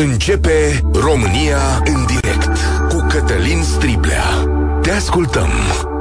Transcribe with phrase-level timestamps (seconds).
[0.00, 2.56] Începe România în direct
[2.88, 4.24] cu Cătălin Striblea.
[4.82, 5.48] Te ascultăm.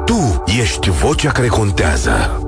[0.05, 2.41] Tu ești vocea care contează.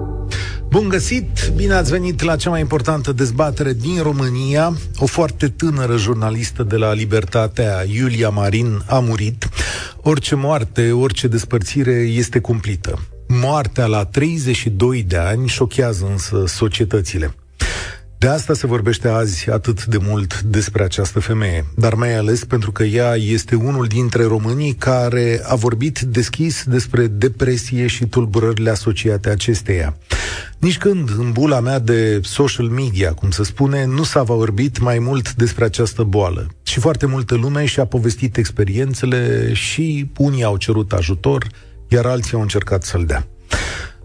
[0.70, 1.52] Bun găsit!
[1.56, 4.74] Bine ați venit la cea mai importantă dezbatere din România.
[4.98, 9.50] O foarte tânără jurnalistă de la Libertatea, Iulia Marin, a murit.
[10.02, 13.00] Orice moarte, orice despărțire este cumplită.
[13.28, 17.34] Moartea la 32 de ani șochează însă societățile.
[18.20, 22.72] De asta se vorbește azi atât de mult despre această femeie, dar mai ales pentru
[22.72, 29.30] că ea este unul dintre românii care a vorbit deschis despre depresie și tulburările asociate
[29.30, 29.98] acesteia.
[30.58, 35.00] Nici când în bula mea de social media, cum se spune, nu s-a vorbit mai
[35.00, 36.48] mult despre această boală.
[36.64, 41.48] Și foarte multă lume și-a povestit experiențele și unii au cerut ajutor,
[41.88, 43.28] iar alții au încercat să-l dea.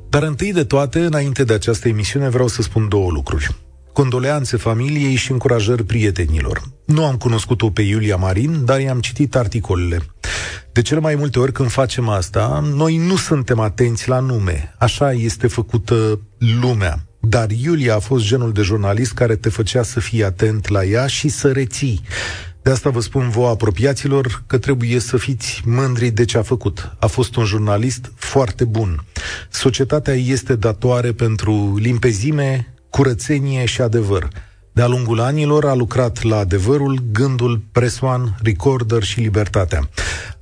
[0.09, 3.63] Dar întâi de toate, înainte de această emisiune, vreau să spun două lucruri
[3.95, 6.63] condoleanțe familiei și încurajări prietenilor.
[6.85, 10.01] Nu am cunoscut-o pe Iulia Marin, dar i-am citit articolele.
[10.73, 14.75] De cele mai multe ori când facem asta, noi nu suntem atenți la nume.
[14.79, 16.21] Așa este făcută
[16.61, 17.07] lumea.
[17.21, 21.07] Dar Iulia a fost genul de jurnalist care te făcea să fii atent la ea
[21.07, 22.01] și să reții.
[22.63, 26.97] De asta vă spun vouă apropiaților că trebuie să fiți mândri de ce a făcut.
[26.99, 29.05] A fost un jurnalist foarte bun.
[29.51, 34.29] Societatea este datoare pentru limpezime, curățenie și adevăr.
[34.73, 39.89] De-a lungul anilor a lucrat la adevărul, gândul, presoan, recorder și libertatea.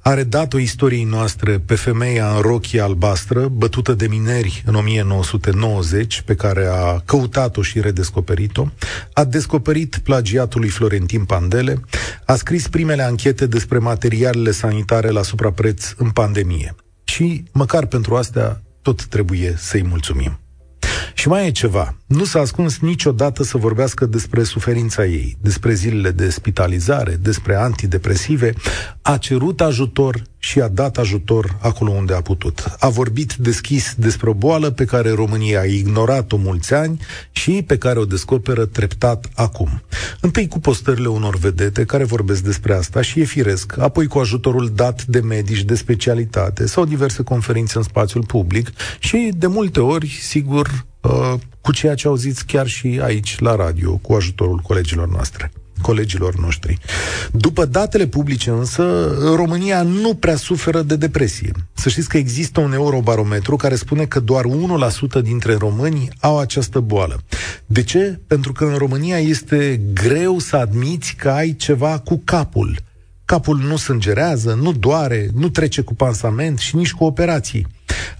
[0.00, 6.20] A redat o istoriei noastre pe femeia în rochie albastră, bătută de mineri în 1990,
[6.20, 8.66] pe care a căutat-o și redescoperit-o,
[9.12, 11.80] a descoperit plagiatul lui Florentin Pandele,
[12.24, 16.74] a scris primele anchete despre materialele sanitare la suprapreț în pandemie.
[17.04, 20.40] Și, măcar pentru astea, tot trebuie să-i mulțumim.
[21.14, 21.96] Și mai e ceva.
[22.06, 28.52] Nu s-a ascuns niciodată să vorbească despre suferința ei, despre zilele de spitalizare, despre antidepresive.
[29.02, 32.76] A cerut ajutor și a dat ajutor acolo unde a putut.
[32.78, 37.00] A vorbit deschis despre o boală pe care România a ignorat-o mulți ani
[37.30, 39.82] și pe care o descoperă treptat acum.
[40.20, 44.72] Întâi cu postările unor vedete care vorbesc despre asta și e firesc, apoi cu ajutorul
[44.74, 50.18] dat de medici de specialitate sau diverse conferințe în spațiul public și, de multe ori,
[50.20, 50.91] sigur, uh,
[51.60, 55.52] cu ceea ce auziți chiar și aici, la radio, cu ajutorul colegilor noastre
[55.82, 56.78] colegilor noștri.
[57.32, 61.52] După datele publice însă, România nu prea suferă de depresie.
[61.74, 64.44] Să știți că există un eurobarometru care spune că doar
[65.18, 67.22] 1% dintre români au această boală.
[67.66, 68.20] De ce?
[68.26, 72.78] Pentru că în România este greu să admiți că ai ceva cu capul.
[73.24, 77.66] Capul nu sângerează, nu doare, nu trece cu pansament și nici cu operații.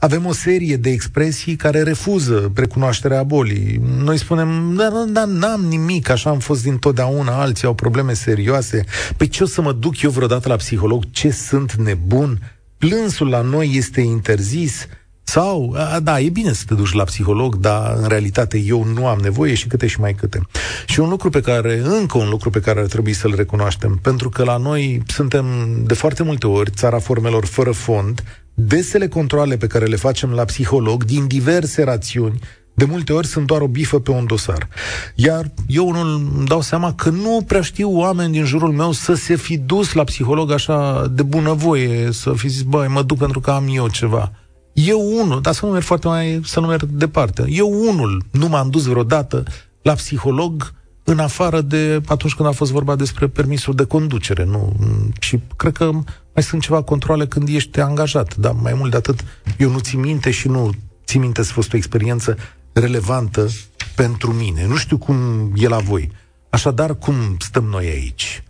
[0.04, 3.80] Avem o serie de expresii care refuză recunoașterea bolii.
[4.04, 8.84] Noi spunem, da, da, da, n-am nimic, așa am fost dintotdeauna, alții au probleme serioase.
[9.16, 11.04] Păi ce o să mă duc eu vreodată la psiholog?
[11.10, 12.38] Ce sunt nebun?
[12.78, 14.86] Plânsul la noi este interzis?
[15.22, 19.06] Sau, a, da, e bine să te duci la psiholog, dar în realitate eu nu
[19.06, 20.40] am nevoie și câte și mai câte.
[20.86, 24.28] Și un lucru pe care, încă un lucru pe care ar trebui să-l recunoaștem, pentru
[24.28, 25.46] că la noi suntem
[25.86, 28.22] de foarte multe ori țara formelor fără fond,
[28.54, 32.40] desele controle pe care le facem la psiholog, din diverse rațiuni,
[32.74, 34.68] de multe ori sunt doar o bifă pe un dosar.
[35.14, 39.14] Iar eu unul îmi dau seama că nu prea știu oameni din jurul meu să
[39.14, 43.40] se fi dus la psiholog așa de bunăvoie, să fi zis, băi, mă duc pentru
[43.40, 44.32] că am eu ceva.
[44.72, 47.44] Eu unul, dar să nu merg foarte mai, să nu merg departe.
[47.48, 49.42] Eu unul nu m-am dus vreodată
[49.82, 50.72] la psiholog
[51.04, 54.44] în afară de atunci când a fost vorba despre permisul de conducere.
[54.44, 54.76] Nu?
[55.20, 55.90] Și cred că
[56.34, 59.24] mai sunt ceva controle când ești angajat, dar mai mult de atât
[59.58, 60.70] eu nu țin minte și nu
[61.06, 62.36] țin minte să fost o experiență
[62.72, 63.48] relevantă
[63.94, 64.66] pentru mine.
[64.66, 65.16] Nu știu cum
[65.56, 66.10] e la voi.
[66.50, 68.42] Așadar, cum stăm noi aici?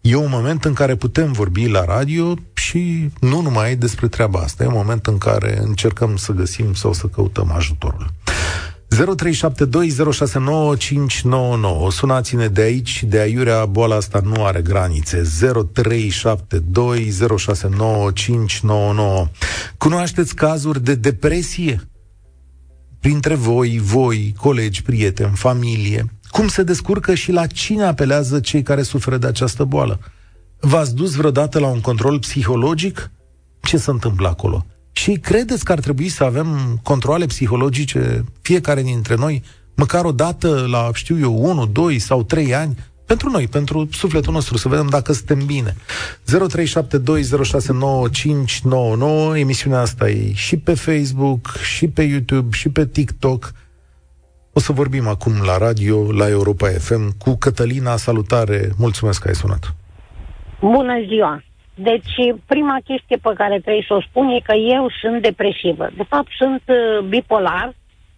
[0.00, 4.64] E un moment în care putem vorbi la radio și nu numai despre treaba asta.
[4.64, 8.12] E un moment în care încercăm să găsim sau să căutăm ajutorul.
[8.90, 8.96] 0372069599.
[11.90, 15.22] Sunați-ne de aici, de aiurea, boala asta nu are granițe.
[15.22, 15.28] 0372069599.
[19.78, 21.80] Cunoașteți cazuri de depresie?
[23.00, 26.10] Printre voi, voi, colegi, prieteni, familie.
[26.30, 30.00] Cum se descurcă și la cine apelează cei care suferă de această boală?
[30.60, 33.10] V-ați dus vreodată la un control psihologic?
[33.62, 34.66] Ce se întâmplă acolo?
[34.96, 39.42] Și credeți că ar trebui să avem controle psihologice, fiecare dintre noi,
[39.74, 42.76] măcar o dată la, știu eu, 1, 2 sau 3 ani,
[43.06, 45.76] pentru noi, pentru sufletul nostru, să vedem dacă suntem bine.
[49.32, 53.52] 0372069599, emisiunea asta e și pe Facebook, și pe YouTube, și pe TikTok.
[54.52, 57.96] O să vorbim acum la radio, la Europa FM, cu Cătălina.
[57.96, 59.74] Salutare, mulțumesc că ai sunat.
[60.60, 61.45] Bună ziua!
[61.78, 65.88] Deci, prima chestie pe care trebuie să o spun e că eu sunt depresivă.
[65.96, 67.74] De fapt, sunt uh, bipolar,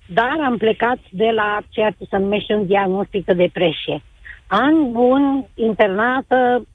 [0.06, 4.02] dar am plecat de la ceea ce se numește un diagnostic de depresie.
[4.46, 6.66] An bun, internată,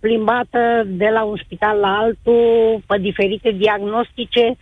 [0.00, 4.56] plimbată de la un spital la altul, pe diferite diagnostice,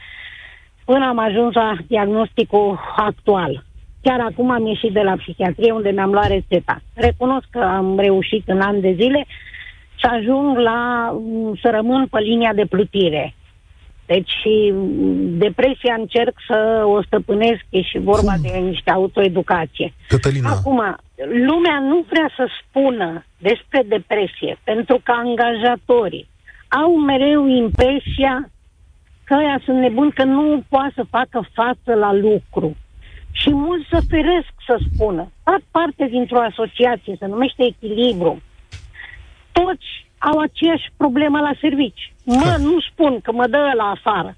[0.85, 3.65] până am ajuns la diagnosticul actual.
[4.03, 6.81] Chiar acum am ieșit de la psihiatrie unde mi-am luat rețeta.
[6.95, 9.27] Recunosc că am reușit în an de zile
[10.01, 11.13] să ajung la,
[11.63, 13.35] să rămân pe linia de plutire.
[14.07, 14.37] Deci
[15.45, 18.43] depresia încerc să o stăpânesc, e și vorba Cum?
[18.43, 19.93] de niște autoeducație.
[20.09, 20.51] Cătălina.
[20.51, 20.97] Acum,
[21.47, 26.29] lumea nu vrea să spună despre depresie, pentru că angajatorii
[26.69, 28.51] au mereu impresia
[29.25, 32.77] că ăia sunt nebuni, că nu poate să facă față la lucru.
[33.33, 35.33] Și mulți să feresc să spună.
[35.43, 38.43] Fac parte dintr-o asociație, se numește Echilibru.
[39.53, 42.13] Toți au aceeași problemă la servici.
[42.25, 44.37] Mă, nu spun că mă dă la afară.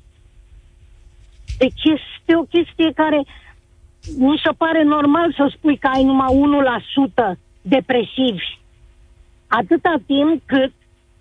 [1.58, 3.24] Deci este o chestie care
[4.18, 6.32] nu se pare normal să spui că ai numai
[7.34, 8.58] 1% depresivi.
[9.46, 10.72] Atâta timp cât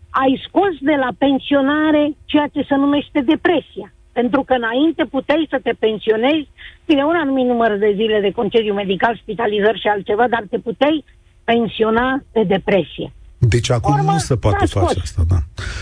[0.09, 3.93] ai scos de la pensionare ceea ce se numește depresia.
[4.11, 6.49] Pentru că înainte puteai să te pensionezi,
[6.85, 11.03] bine, un anumit număr de zile de concediu medical, spitalizări și altceva, dar te puteai
[11.43, 13.13] pensiona de depresie.
[13.47, 15.37] Deci acum Urmă, nu se poate face asta, da.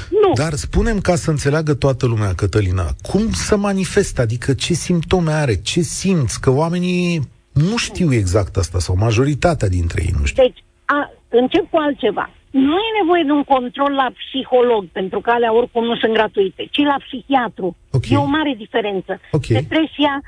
[0.10, 0.34] Nu.
[0.34, 5.56] Dar spunem ca să înțeleagă toată lumea, Cătălina, cum să manifestă, adică ce simptome are,
[5.56, 7.22] ce simți, că oamenii
[7.54, 10.44] nu știu exact asta, sau majoritatea dintre ei nu știu.
[10.44, 12.30] Deci, a, încep cu altceva.
[12.50, 16.68] Nu e nevoie de un control la psiholog, pentru că alea oricum nu sunt gratuite,
[16.72, 17.76] ci la psihiatru.
[17.92, 18.10] Okay.
[18.12, 19.20] E o mare diferență.
[19.32, 19.62] Okay.
[19.62, 20.22] Depresia,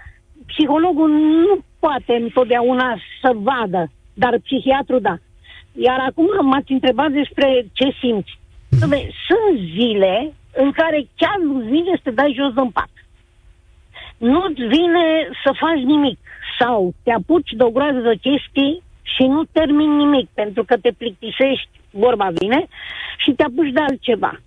[0.45, 1.09] psihologul
[1.45, 2.89] nu poate întotdeauna
[3.21, 5.15] să vadă, dar psihiatru da.
[5.71, 8.39] Iar acum m-ați întrebat despre ce simți.
[8.75, 9.09] Mm-hmm.
[9.27, 12.89] sunt zile în care chiar nu-ți vine să te dai jos în pat.
[14.17, 16.19] Nu-ți vine să faci nimic.
[16.59, 20.91] Sau te apuci de o groază de chestii și nu termini nimic, pentru că te
[20.97, 22.67] plictisești, vorba vine,
[23.17, 24.39] și te apuci de altceva.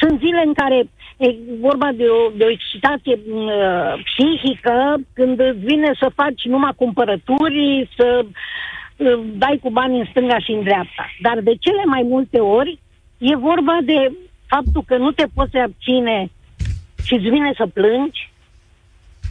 [0.00, 5.58] Sunt zile în care e vorba de o, de o excitație uh, psihică, când îți
[5.58, 8.30] vine să faci numai cumpărături, să uh,
[9.34, 11.04] dai cu bani în stânga și în dreapta.
[11.20, 12.80] Dar de cele mai multe ori
[13.18, 14.12] e vorba de
[14.46, 16.30] faptul că nu te poți abține
[17.04, 18.30] și îți vine să plângi,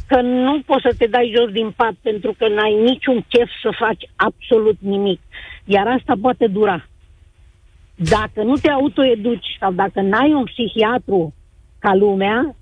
[0.08, 3.70] că nu poți să te dai jos din pat pentru că n-ai niciun chef să
[3.80, 5.20] faci absolut nimic.
[5.66, 6.86] Iar asta poate dura.
[7.96, 11.34] Dacă nu te autoeduci sau dacă n-ai un psihiatru
[11.80, 12.56] ca lumea,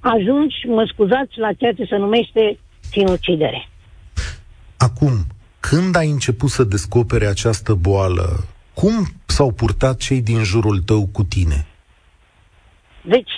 [0.00, 3.68] ajungi, mă scuzați, la ceea ce se numește sinucidere.
[4.76, 5.12] Acum,
[5.68, 8.26] când ai început să descoperi această boală,
[8.74, 8.94] cum
[9.26, 11.66] s-au purtat cei din jurul tău cu tine?
[13.02, 13.36] Deci,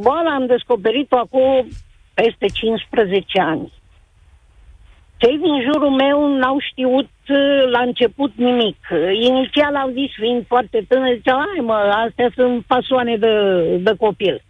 [0.00, 1.68] boala am descoperit-o acum
[2.14, 3.72] peste 15 ani.
[5.16, 8.78] Cei din jurul meu n-au știut uh, la început nimic.
[9.30, 11.74] Inițial au zis, fiind foarte tânăr, ziceau, hai mă,
[12.06, 13.32] astea sunt pasoane de,
[13.82, 14.42] de copil.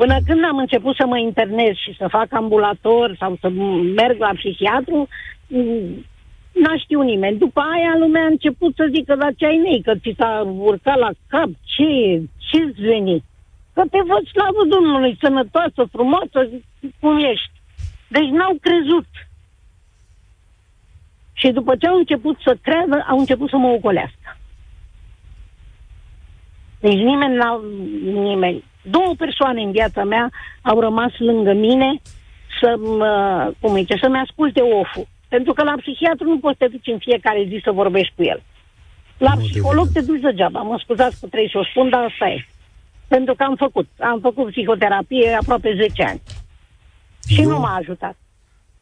[0.00, 3.48] Până când am început să mă internez și să fac ambulator sau să
[3.94, 5.08] merg la psihiatru,
[5.46, 6.04] mm,
[6.52, 7.38] n-a știut nimeni.
[7.38, 10.98] După aia lumea a început să zică, dar ce ai nei, că ți s-a urcat
[10.98, 13.24] la cap, ce, ce-ți veni?
[13.72, 16.48] Că te văd slavă Domnului, sănătoasă, frumoasă,
[17.00, 17.52] cum ești.
[18.08, 19.08] Deci n-au crezut.
[21.32, 24.36] Și după ce au început să creadă, au început să mă ocolească.
[26.80, 27.60] Deci nimeni n-a...
[28.02, 28.64] nimeni.
[28.82, 30.30] Două persoane în viața mea
[30.62, 32.00] au rămas lângă mine
[32.60, 33.12] să mă,
[33.60, 35.06] cum zice, să-mi asculte oful.
[35.28, 38.22] Pentru că la psihiatru nu poți să te duci în fiecare zi să vorbești cu
[38.22, 38.42] el.
[39.18, 40.60] La nu psiholog te duci degeaba.
[40.60, 42.46] Mă scuzați că trebuie să o spun, dar asta e.
[43.08, 43.88] Pentru că am făcut.
[44.00, 46.20] Am făcut psihoterapie aproape 10 ani.
[47.28, 47.48] Și Eu...
[47.48, 48.16] nu m-a ajutat.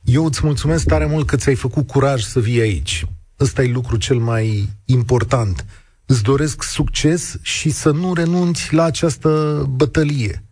[0.04, 3.04] Eu îți mulțumesc tare mult că ți-ai făcut curaj să vii aici.
[3.40, 5.64] Ăsta e lucru cel mai important.
[6.10, 10.44] Îți doresc succes și să nu renunți la această bătălie.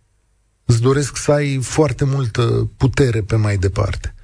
[0.65, 4.15] Îți doresc să ai foarte multă putere pe mai departe.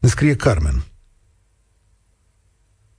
[0.00, 0.84] Îmi scrie Carmen.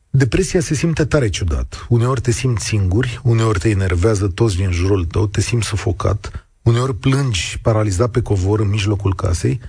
[0.10, 1.86] Depresia se simte tare ciudat.
[1.90, 6.96] Uneori te simți singuri, uneori te enervează toți din jurul tău, te simți sufocat, uneori
[6.96, 9.60] plângi paralizat pe covor în mijlocul casei,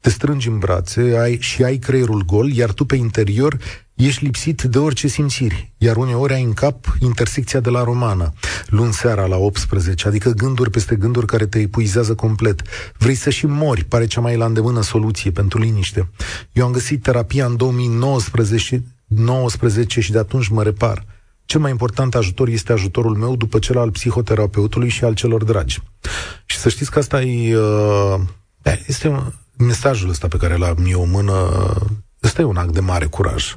[0.00, 3.58] te strângi în brațe ai, și ai creierul gol, iar tu pe interior
[3.94, 8.32] ești lipsit de orice simțiri, iar uneori ai în cap intersecția de la romană.
[8.66, 12.62] luni seara la 18, adică gânduri peste gânduri care te epuizează complet.
[12.98, 16.08] Vrei să și mori, pare cea mai la îndemână soluție pentru liniște.
[16.52, 21.04] Eu am găsit terapia în 2019 19 și de atunci mă repar.
[21.44, 25.82] Cel mai important ajutor este ajutorul meu după cel al psihoterapeutului și al celor dragi.
[26.44, 28.20] Și să știți că asta e, uh,
[28.62, 31.34] da, este mesajul ăsta pe care l-am eu în mână,
[32.22, 33.56] ăsta e un act de mare curaj.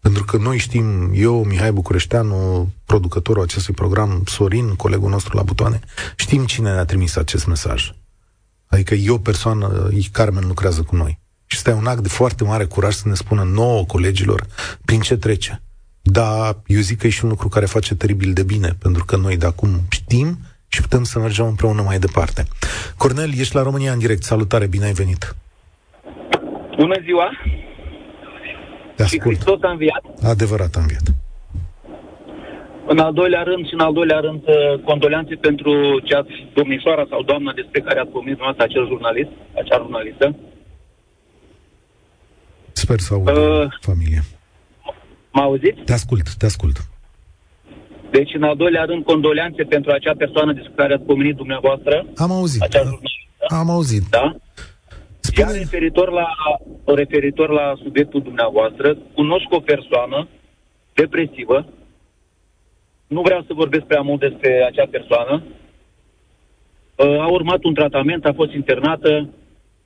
[0.00, 5.80] Pentru că noi știm, eu, Mihai Bucureșteanu, producătorul acestui program, Sorin, colegul nostru la butoane,
[6.16, 7.94] știm cine ne-a trimis acest mesaj.
[8.66, 11.20] Adică eu, persoană, Carmen lucrează cu noi.
[11.46, 14.46] Și este un act de foarte mare curaj să ne spună nouă colegilor
[14.84, 15.62] prin ce trece.
[16.02, 19.16] Da, eu zic că e și un lucru care face teribil de bine, pentru că
[19.16, 20.38] noi de acum știm
[20.72, 22.44] și putem să mergem împreună mai departe.
[22.96, 24.22] Cornel, ești la România în direct.
[24.22, 25.36] Salutare, bine ai venit.
[26.76, 27.30] Bună ziua!
[28.96, 29.22] Te ascult.
[29.22, 30.02] Și Hristos a înviat.
[30.22, 31.06] Adevărat a înviat.
[32.86, 37.06] În al doilea rând și în al doilea rând, uh, condoleanțe pentru ce ați, domnișoara
[37.08, 40.36] sau doamna despre care ați pomenit dumneavoastră acel jurnalist, acea jurnalistă.
[42.72, 44.20] Sper să aud uh, familie.
[45.32, 45.84] M-a auzit?
[45.84, 46.76] Te ascult, te ascult.
[48.16, 52.06] Deci, în al doilea rând, condoleanțe pentru acea persoană despre care ați pomenit dumneavoastră.
[52.16, 52.62] Am auzit.
[52.62, 53.56] Acea da?
[53.56, 54.02] Am auzit.
[54.10, 54.36] Da?
[55.20, 55.46] Spune...
[55.46, 56.26] Iar referitor la,
[56.84, 60.28] referitor la subiectul dumneavoastră, cunosc o persoană
[60.94, 61.66] depresivă,
[63.06, 65.42] nu vreau să vorbesc prea mult despre acea persoană,
[66.96, 69.28] uh, a urmat un tratament, a fost internată,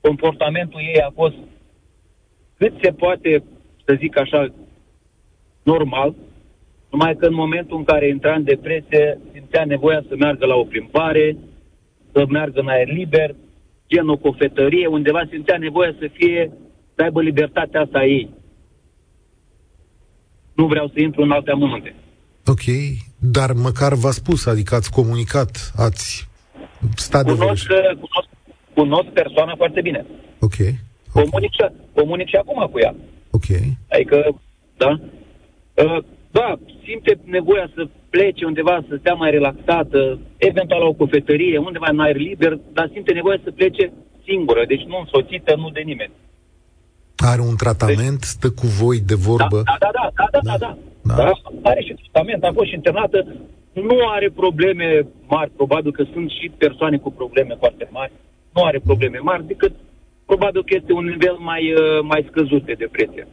[0.01, 1.35] comportamentul ei a fost
[2.59, 3.43] cât se poate,
[3.85, 4.53] să zic așa,
[5.63, 6.15] normal,
[6.91, 10.65] numai că în momentul în care intra în depresie, simțea nevoia să meargă la o
[10.65, 11.37] plimbare,
[12.13, 13.35] să meargă în aer liber,
[13.89, 16.53] gen o cofetărie, undeva simțea nevoia să fie,
[16.95, 18.31] să aibă libertatea asta a ei.
[20.55, 21.95] Nu vreau să intru în alte amănunte.
[22.47, 22.65] Ok,
[23.19, 26.29] dar măcar v-a spus, adică ați comunicat, ați
[26.95, 28.07] stat cunosc, de vorbă.
[28.07, 28.29] Cunosc,
[28.75, 30.07] cunosc persoana foarte bine.
[30.41, 30.55] Ok.
[31.13, 32.95] Comunic, și, comunic și acum cu ea.
[33.31, 33.45] Ok.
[33.89, 34.41] Adică,
[34.77, 35.01] da?
[36.37, 41.59] Uh, da, simte nevoia să plece undeva, să stea mai relaxată, eventual la o cofetărie,
[41.59, 43.93] undeva în aer liber, dar simte nevoia să plece
[44.25, 46.13] singură, deci nu însoțită, nu de nimeni.
[47.17, 49.63] Are un tratament, deci, stă cu voi de vorbă?
[49.65, 50.77] Da, da, da, da, da, da, da, da.
[51.03, 51.15] da.
[51.15, 51.33] da
[51.71, 53.19] are și tratament, a fost și internată,
[53.73, 58.13] nu are probleme mari, probabil că sunt și persoane cu probleme foarte mari,
[58.55, 59.73] nu are probleme mari, decât
[60.27, 63.27] probabil că este un nivel mai, uh, mai scăzut de depresie.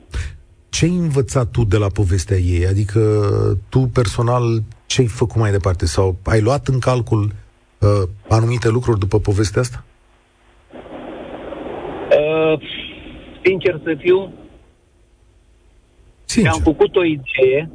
[0.83, 2.65] Ce ai învățat tu de la povestea ei?
[2.67, 2.99] Adică
[3.69, 4.43] tu personal
[4.85, 5.85] ce ai făcut mai departe?
[5.85, 9.83] Sau ai luat în calcul uh, anumite lucruri după povestea asta?
[12.19, 12.59] Uh,
[13.43, 14.33] sincer să fiu,
[16.25, 16.51] Sincer.
[16.51, 17.69] mi-am făcut o idee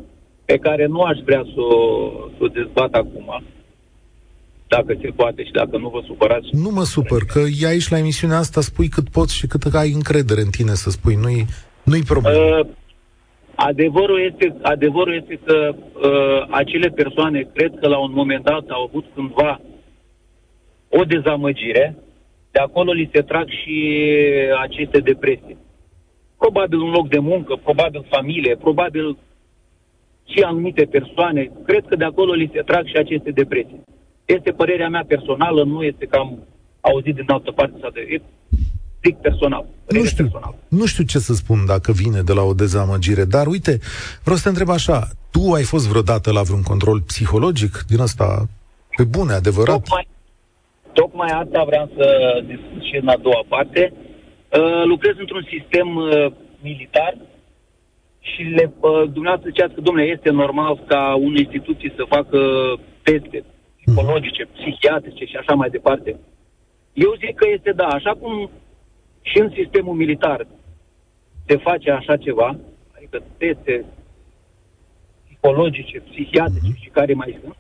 [0.45, 3.43] pe care nu aș vrea să o, să o dezbat acum
[4.67, 6.49] dacă se poate și dacă nu vă supărați.
[6.53, 9.93] Nu mă supăr, că e aici la emisiunea asta spui cât poți și cât ai
[9.93, 11.15] încredere în tine să spui.
[11.15, 11.47] Nu-i,
[11.83, 12.39] nu-i problemă.
[12.39, 12.67] Uh,
[13.61, 18.83] adevărul, este, adevărul este că uh, acele persoane cred că la un moment dat au
[18.83, 19.61] avut cândva
[20.89, 21.97] o dezamăgire,
[22.51, 24.03] de acolo li se trag și
[24.61, 25.57] aceste depresii.
[26.39, 29.17] Probabil un loc de muncă, probabil familie, probabil
[30.25, 33.83] și anumite persoane, cred că de acolo li se trag și aceste depresii.
[34.25, 36.47] Este părerea mea personală, nu este că am
[36.81, 38.21] auzit din altă parte sau de...
[38.99, 39.65] Strict personal.
[39.89, 40.55] Nu știu, personal.
[40.69, 43.79] nu știu ce să spun dacă vine de la o dezamăgire, dar uite,
[44.23, 48.47] vreau să te întreb așa, tu ai fost vreodată la vreun control psihologic din asta
[48.97, 49.83] pe bune, adevărat?
[49.83, 50.09] Tocmai,
[50.93, 52.07] tocmai asta vreau să
[52.47, 53.93] discut și în a doua parte.
[53.93, 56.27] Uh, lucrez într-un sistem uh,
[56.63, 57.17] militar
[58.21, 62.39] și le, uh, dumneavoastră ziceați că, domnule, este normal ca unei instituții să facă
[63.03, 63.45] teste
[63.81, 66.11] psihologice, psihiatrice și așa mai departe.
[66.93, 68.51] Eu zic că este da, așa cum
[69.29, 70.47] și în sistemul militar
[71.47, 72.59] se face așa ceva,
[72.97, 73.85] adică teste
[75.25, 77.57] psihologice, psihiatrice și care mai sunt,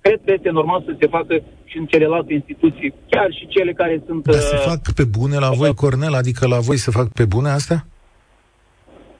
[0.00, 4.02] cred că este normal să se facă și în celelalte instituții, chiar și cele care
[4.06, 4.24] sunt...
[4.24, 6.14] Dar se uh, fac pe bune la voi, Cornel?
[6.14, 7.86] Adică la voi se fac pe bune astea?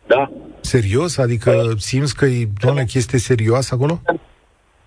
[0.06, 0.30] Da.
[0.60, 1.18] Serios?
[1.18, 4.00] Adică uh, simți că e, doamne, chestie serioasă acolo?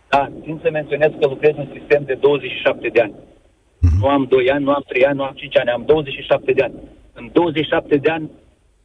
[0.10, 3.14] Da, țin să menționez că lucrez în sistem de 27 de ani.
[3.14, 4.00] Uh-huh.
[4.02, 6.64] Nu am 2 ani, nu am 3 ani, nu am 5 ani, am 27 de
[6.64, 6.74] ani.
[7.20, 8.30] În 27 de ani,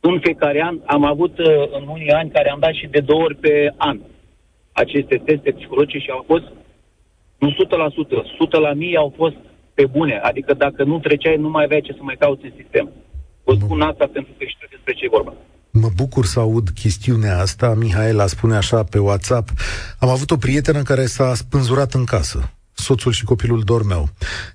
[0.00, 1.46] în fiecare an, am avut uh,
[1.78, 4.00] în unii ani care am dat și de două ori pe an
[4.72, 6.44] aceste teste psihologice și au fost
[7.38, 7.54] nu 100%,
[8.38, 9.36] 100 la mii au fost
[9.74, 10.20] pe bune.
[10.22, 12.90] Adică dacă nu treceai, nu mai aveai ce să mai cauți în sistem.
[13.44, 15.34] Vă spun asta pentru că știu despre ce e vorba.
[15.70, 17.74] Mă bucur să aud chestiunea asta.
[17.74, 19.48] Mihaela spune așa pe WhatsApp.
[19.98, 22.50] Am avut o prietenă care s-a spânzurat în casă.
[22.72, 24.08] Soțul și copilul dormeau.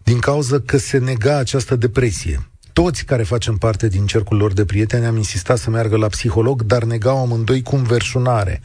[0.03, 2.37] Din cauza că se nega această depresie.
[2.83, 6.61] Toți care facem parte din cercul lor de prieteni am insistat să meargă la psiholog,
[6.61, 8.61] dar negau amândoi cu înverșunare.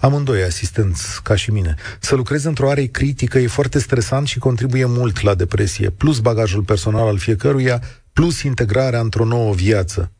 [0.00, 1.74] Amândoi asistenți, ca și mine.
[2.00, 6.62] Să lucrezi într-o are critică e foarte stresant și contribuie mult la depresie, plus bagajul
[6.62, 7.80] personal al fiecăruia,
[8.12, 10.12] plus integrarea într-o nouă viață.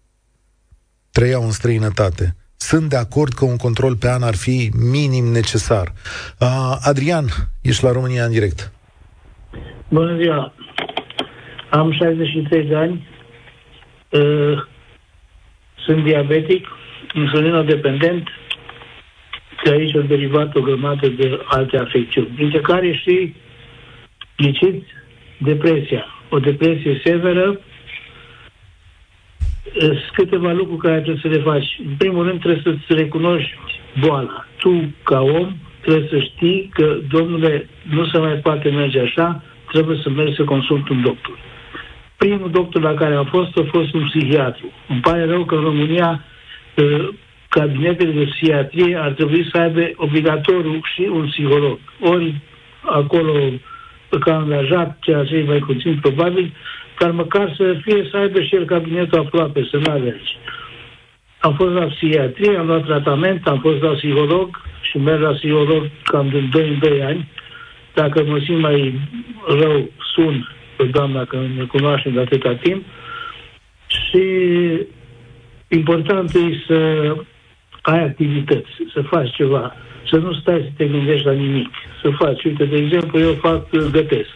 [1.11, 2.37] Trăiau în străinătate.
[2.57, 5.93] Sunt de acord că un control pe an ar fi minim necesar.
[6.41, 7.29] Uh, Adrian,
[7.61, 8.73] ești la România în direct.
[9.89, 10.55] Bună ziua!
[11.69, 13.07] Am 63 de ani,
[14.11, 14.63] uh,
[15.77, 16.67] sunt diabetic,
[17.15, 18.29] insulinodependent,
[19.65, 23.35] de aici au derivat o grămadă de alte afecțiuni, dintre care și
[24.37, 24.87] ghiciți
[25.39, 26.07] depresia.
[26.29, 27.61] O depresie severă,
[29.79, 31.79] sunt câteva lucruri care trebuie să le faci.
[31.87, 33.55] În primul rând trebuie să-ți recunoști
[34.01, 34.47] boala.
[34.59, 39.43] Tu, ca om, trebuie să știi că, domnule, nu se mai poate merge așa,
[39.73, 41.39] trebuie să mergi să consulti un doctor.
[42.17, 44.73] Primul doctor la care am fost a fost un psihiatru.
[44.89, 46.25] Îmi pare rău că în România
[46.79, 47.11] ă,
[47.49, 51.79] cabinetele de psihiatrie ar trebui să aibă obligatoriu și un psiholog.
[52.01, 52.35] Ori
[52.81, 53.33] acolo
[54.21, 56.53] ca angajat, ceea ce e mai puțin probabil,
[56.99, 60.39] dar măcar să fie să aibă și el cabinetul aproape, să nu alergi.
[61.41, 65.91] Am fost la psihiatrie, am luat tratament, am fost la psiholog și merg la psiholog
[66.05, 67.29] cam de 2 în 2 ani.
[67.95, 69.01] Dacă mă simt mai
[69.47, 72.85] rău, sun pe doamna că ne cunoaștem de atâta timp.
[73.87, 74.25] Și
[75.69, 77.13] important e să
[77.83, 79.77] ai activități, să faci ceva,
[80.11, 81.69] să nu stai să te gândești la nimic,
[82.03, 82.45] să faci.
[82.45, 84.35] Uite, de exemplu, eu fac, gătesc.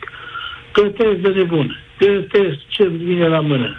[0.72, 1.78] Gătesc de nebun.
[1.98, 3.78] Gătesc ce vine la mână.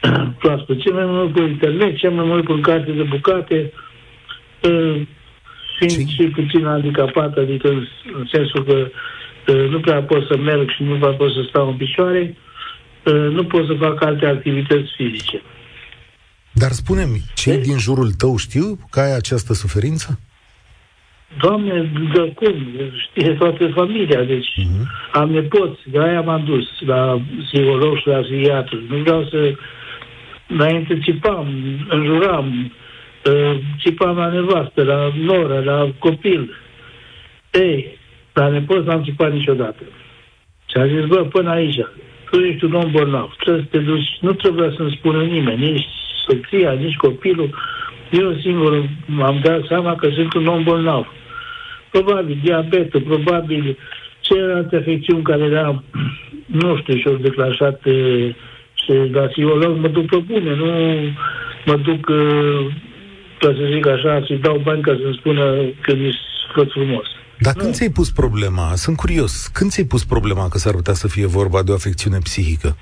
[0.38, 0.80] Proaspăt.
[0.80, 3.72] Ce mai mult pe internet, ce mai mult pe carte de bucate,
[4.62, 5.00] uh,
[5.78, 7.86] fiind și puțin handicapat, adică în,
[8.18, 8.90] în sensul că uh,
[9.52, 12.36] nu prea pot să merg și nu prea pot să stau în picioare,
[13.04, 15.42] uh, nu pot să fac alte activități fizice.
[16.52, 20.18] Dar spune-mi, cei din jurul tău știu că ai această suferință?
[21.38, 22.54] Doamne, de cum?
[23.08, 25.12] Știe toată familia, deci uh-huh.
[25.12, 28.78] am nepoți, de aia m-am dus la psiholog și la psihiatru.
[28.88, 29.54] Nu vreau să...
[30.48, 31.46] Înainte țipam,
[31.88, 32.72] înjuram,
[33.24, 36.56] uh, țipam la nevastă, la noră, la copil.
[37.50, 37.98] Ei,
[38.36, 39.82] la nepoți n-am țipat niciodată.
[40.66, 41.80] Și a zis, bă, până aici,
[42.30, 45.86] tu ești un om bolnav, trebuie să te duci, nu trebuie să-mi spună nimeni, nici
[46.26, 47.50] soția, nici copilul.
[48.10, 51.12] Eu singur m-am dat seama că sunt un om bolnav.
[51.90, 53.78] Probabil diabetul, probabil
[54.20, 55.84] celelalte afecțiuni care le-am,
[56.60, 57.80] nu știu, și-au declanșat
[58.74, 60.66] și la psiholog mă duc pe bune, nu
[61.66, 62.04] mă duc,
[63.38, 66.18] ca să zic așa, să-i dau bani ca să-mi spună că mi
[66.48, 67.06] scot frumos.
[67.38, 67.62] Dar nu.
[67.62, 68.74] când ți-ai pus problema?
[68.74, 69.46] Sunt curios.
[69.46, 72.76] Când ți-ai pus problema că s-ar putea să fie vorba de o afecțiune psihică?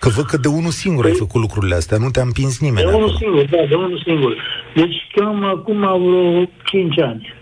[0.00, 2.84] Că văd că de unul singur păi, ai făcut lucrurile astea, nu te-a împins nimeni.
[2.84, 3.04] De acolo.
[3.04, 4.36] unul singur, da, de unul singur.
[4.74, 7.34] Deci cam acum vreo 5 ani.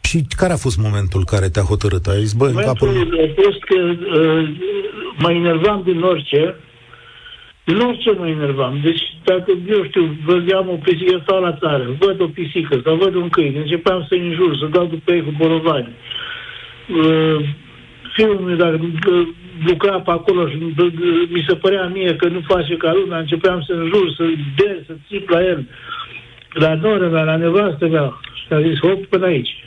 [0.00, 2.06] Și care a fost momentul care te-a hotărât?
[2.06, 2.88] Ai zis, bă, în capul...
[2.88, 4.48] a fost că uh,
[5.18, 6.56] mă enervam din orice,
[7.64, 8.80] din orice mă enervam.
[8.82, 12.96] Deci, dacă, eu știu, vădeam o pisică, eu stau la țară, văd o pisică sau
[12.96, 15.88] văd un câine, începeam să-i înjur, să dau după ei cu borovani.
[16.88, 17.48] Uh,
[18.14, 18.80] fiul meu, dacă
[19.64, 20.56] lucra pe acolo și
[21.28, 24.24] mi se părea mie că nu face ca lumea, începeam să înjur, să
[24.56, 25.68] der, să țip la el,
[26.52, 28.20] la noră mea, la nevastă mea.
[28.46, 29.64] Și a zis, hop, până aici.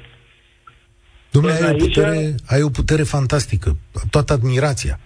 [1.32, 3.78] Dumnezeu, ai, aici, o putere, ai o putere fantastică,
[4.10, 5.00] toată admirația.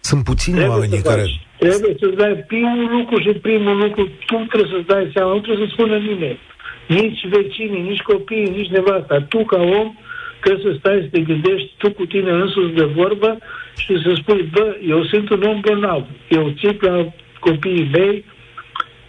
[0.00, 1.24] Sunt puțini oameni care...
[1.58, 5.66] Trebuie să-ți dai primul lucru și primul lucru, tu trebuie să-ți dai seama, nu trebuie
[5.66, 6.38] să spună nimeni.
[6.86, 9.20] Nici vecinii, nici copiii, nici nevasta.
[9.28, 9.94] Tu, ca om,
[10.40, 13.38] trebuie să stai să te gândești tu cu tine însuți de vorbă
[13.76, 18.24] și să spui, bă, eu sunt un om bolnav, eu țip la copiii mei,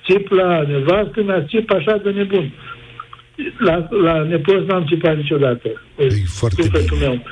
[0.06, 2.52] țip la nevastă mea, țip așa de nebun.
[3.58, 5.82] La, la nepoți n-am țipat niciodată.
[5.98, 6.86] E foarte bine.
[7.00, 7.24] Meu.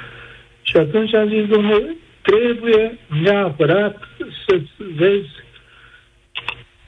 [0.61, 4.06] Și atunci am zis, domnule, trebuie neapărat
[4.47, 5.29] să-ți vezi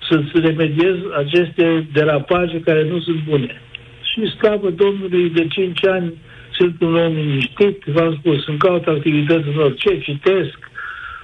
[0.10, 3.62] să-ți remediezi aceste derapaje care nu sunt bune.
[4.10, 6.14] Și scapă Domnului de 5 ani
[6.58, 10.58] sunt un om liniștit, v-am spus, îmi caut activități în orice, citesc,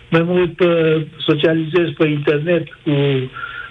[0.09, 0.69] mai mult pe,
[1.27, 2.91] socializez pe internet cu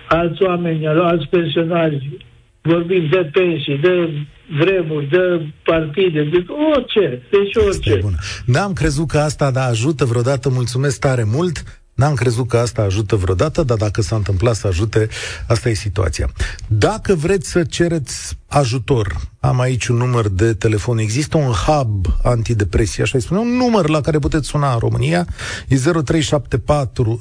[0.08, 2.18] alți oameni, alți pensionari,
[2.62, 4.10] vorbim de pensii, de
[4.58, 8.00] vremuri, de partide, de orice, deci orice.
[8.46, 11.83] N-am crezut că asta da ajută vreodată, mulțumesc tare mult.
[11.94, 15.08] N-am crezut că asta ajută vreodată, dar dacă s-a întâmplat să ajute,
[15.46, 16.30] asta e situația.
[16.66, 20.98] Dacă vreți să cereți ajutor, am aici un număr de telefon.
[20.98, 25.26] Există un hub antidepresie, așa îi spune, un număr la care puteți suna în România.
[25.68, 27.20] E 0374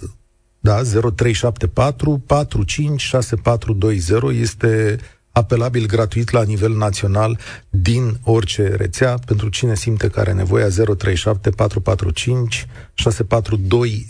[0.66, 4.98] da, 0374 456420 este
[5.34, 9.18] apelabil gratuit la nivel național din orice rețea.
[9.26, 10.68] Pentru cine simte că are nevoie,
[10.98, 14.06] 037 445 6420.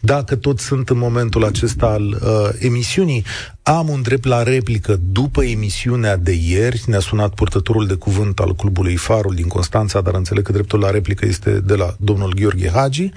[0.00, 3.24] Dacă tot sunt în momentul acesta al uh, emisiunii,
[3.62, 6.82] am un drept la replică după emisiunea de ieri.
[6.86, 10.90] Ne-a sunat purtătorul de cuvânt al Clubului Farul din Constanța, dar înțeleg că dreptul la
[10.90, 13.10] replică este de la domnul Gheorghe Hagi.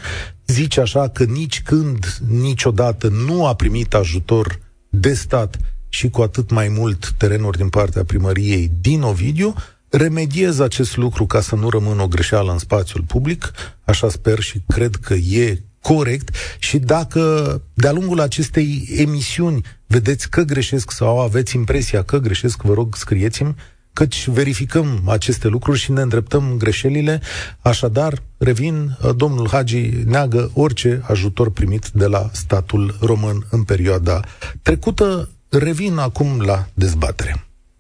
[0.46, 5.58] Zice așa că nici când, niciodată nu a primit ajutor de stat
[5.94, 9.54] și cu atât mai mult terenuri din partea primăriei din Ovidiu,
[9.90, 13.52] remediez acest lucru ca să nu rămână o greșeală în spațiul public,
[13.84, 20.42] așa sper și cred că e corect și dacă de-a lungul acestei emisiuni vedeți că
[20.42, 23.56] greșesc sau aveți impresia că greșesc, vă rog, scrieți-mi,
[23.94, 27.22] căci verificăm aceste lucruri și ne îndreptăm greșelile.
[27.60, 34.20] Așadar, revin, domnul Hagi neagă orice ajutor primit de la statul român în perioada
[34.62, 35.30] trecută.
[35.60, 37.34] Revin acum la dezbatere.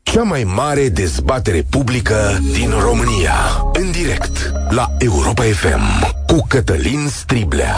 [0.03, 2.15] Cea mai mare dezbatere publică
[2.53, 3.33] din România.
[3.73, 5.85] În direct la Europa FM
[6.27, 7.75] cu Cătălin Striblea.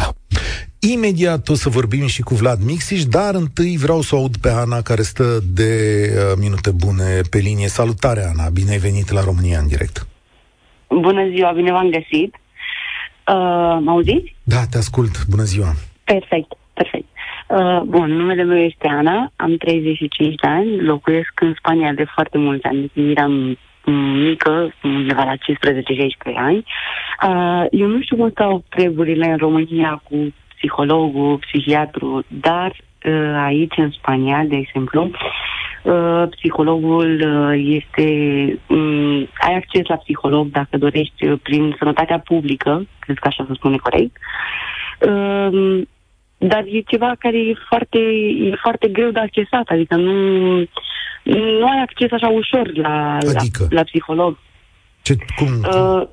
[0.94, 4.50] Imediat o să vorbim și cu Vlad Mixiș, dar întâi vreau să o aud pe
[4.50, 5.72] Ana, care stă de
[6.16, 7.68] uh, minute bune pe linie.
[7.68, 8.50] Salutare, Ana!
[8.50, 10.08] Bine ai venit la România în direct!
[10.88, 12.34] Bună ziua, bine v-am găsit!
[13.28, 14.36] Uh, mă auziți?
[14.44, 15.26] Da, te ascult.
[15.26, 15.74] Bună ziua!
[16.04, 17.08] Perfect, perfect.
[17.48, 22.38] Uh, bun, numele meu este Ana, am 35 de ani, locuiesc în Spania de foarte
[22.38, 23.58] mulți ani, eram
[24.14, 25.38] mică, undeva la 15-16
[26.36, 26.66] ani.
[27.28, 32.72] Uh, eu nu știu cum stau treburile în România cu psihologul, psihiatru, dar
[33.06, 35.12] uh, aici în Spania, de exemplu,
[35.84, 38.06] uh, psihologul uh, este...
[38.68, 43.54] Um, ai acces la psiholog dacă dorești uh, prin sănătatea publică, cred că așa se
[43.54, 44.18] spune corect.
[45.00, 45.82] Uh,
[46.48, 48.00] dar e ceva care e foarte,
[48.50, 50.14] e foarte greu de accesat, adică nu,
[51.60, 53.68] nu ai acces așa ușor la, adică?
[53.70, 54.38] la, la psiholog.
[55.02, 55.48] Ce, cum?
[55.48, 56.08] Uh,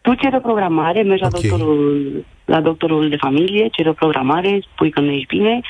[0.00, 1.40] tu ceri o programare, mergi okay.
[1.42, 5.60] la, doctorul, la doctorul de familie, ceri o programare, spui că nu ești bine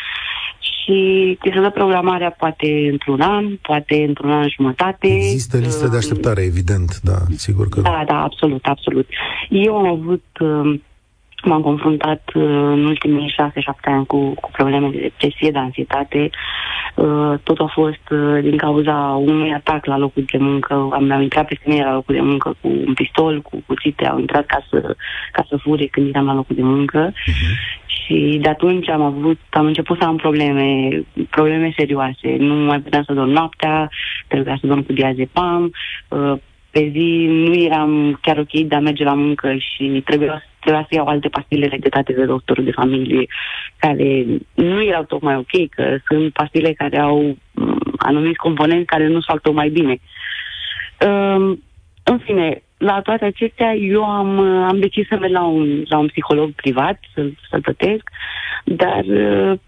[0.58, 5.06] și ți se dă programarea poate într-un an, poate într-un an jumătate.
[5.06, 7.80] Există listă de așteptare, evident, da, sigur că...
[7.80, 9.08] Da, da, absolut, absolut.
[9.48, 10.24] Eu am avut...
[10.40, 10.80] Uh,
[11.44, 16.30] m-am confruntat uh, în ultimii șase-șapte ani cu, cu probleme de depresie, de ansietate.
[16.94, 20.74] Uh, tot a fost uh, din cauza unui atac la locul de muncă.
[20.74, 24.18] Am, am intrat peste mine la locul de muncă cu un pistol, cu cuțite, au
[24.18, 24.96] intrat ca să,
[25.32, 27.10] ca să fure când eram la locul de muncă.
[27.10, 27.82] Uh-huh.
[27.86, 30.88] Și de atunci am avut, am început să am probleme,
[31.30, 32.36] probleme serioase.
[32.38, 33.90] Nu mai puteam să dorm noaptea,
[34.26, 35.72] trebuia să dorm cu diazepam.
[36.74, 40.86] Uh, pe zi nu eram chiar ok de a merge la muncă și trebuia trebuia
[40.88, 43.26] să iau alte pastile regletate de doctorul de familie,
[43.76, 49.20] care nu erau tocmai ok, că sunt pastile care au mm, anumiți componenți care nu
[49.20, 49.98] fac tocmai bine.
[51.06, 51.62] Um,
[52.02, 56.06] în fine, la toate acestea, eu am, am decis să merg la un, la un
[56.06, 58.10] psiholog privat, să-l, să plătesc,
[58.64, 59.58] dar uh,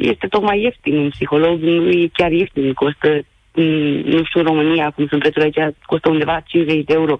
[0.00, 0.96] este tocmai ieftin.
[0.96, 3.24] Un psiholog nu e chiar ieftin, costă
[4.04, 7.18] nu știu, în România, cum sunt prețurile aici, costă undeva 50 de euro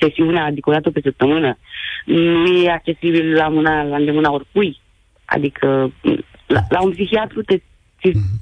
[0.00, 1.58] sesiunea, adică o dată pe săptămână.
[2.04, 4.80] Nu e accesibil la, mâna, la îndemâna oricui.
[5.24, 5.92] Adică
[6.46, 7.60] la, la un psihiatru te,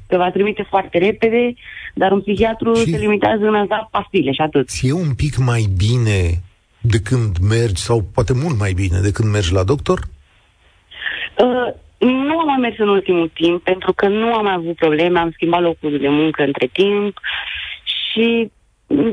[0.06, 1.54] te va trimite foarte repede,
[1.94, 4.68] dar un psihiatru și se limitează în a da pastile și atât.
[4.82, 6.42] E un pic mai bine
[6.80, 9.98] de când mergi, sau poate mult mai bine de când mergi la doctor?
[11.38, 15.18] Uh, nu am mai mers în ultimul timp, pentru că nu am mai avut probleme,
[15.18, 17.18] am schimbat locul de muncă între timp
[18.12, 18.50] și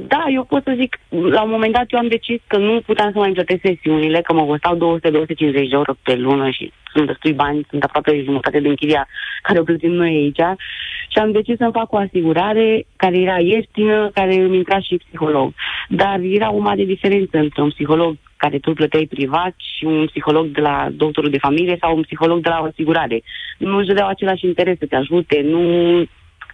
[0.07, 3.11] da, eu pot să zic, la un moment dat eu am decis că nu puteam
[3.11, 4.99] să mai plătesc sesiunile, că mă costau 200-250
[5.37, 9.07] de euro pe lună și sunt destui bani, sunt aproape jumătate din chiria
[9.41, 10.59] care o plătim noi aici
[11.07, 15.53] și am decis să-mi fac o asigurare care era ieftină, care îmi intra și psiholog.
[15.89, 20.45] Dar era o mare diferență între un psiholog care tu plăteai privat și un psiholog
[20.45, 23.21] de la doctorul de familie sau un psiholog de la o asigurare.
[23.57, 25.61] Nu își dădeau același interes să te ajute, nu,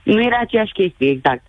[0.03, 1.45] nu era aceeași chestie, exact.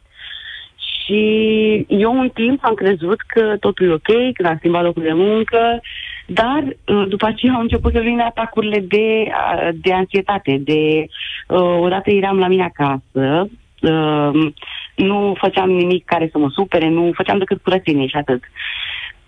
[1.05, 5.13] Și eu un timp am crezut că totul e ok, că am schimbat locul de
[5.13, 5.81] muncă,
[6.27, 10.61] dar uh, după aceea au început să vină atacurile de, uh, de anxietate.
[10.61, 11.07] De,
[11.49, 13.49] uh, odată eram la mine acasă,
[13.81, 14.53] uh,
[14.95, 18.43] nu făceam nimic care să mă supere, nu făceam decât curățenie și atât.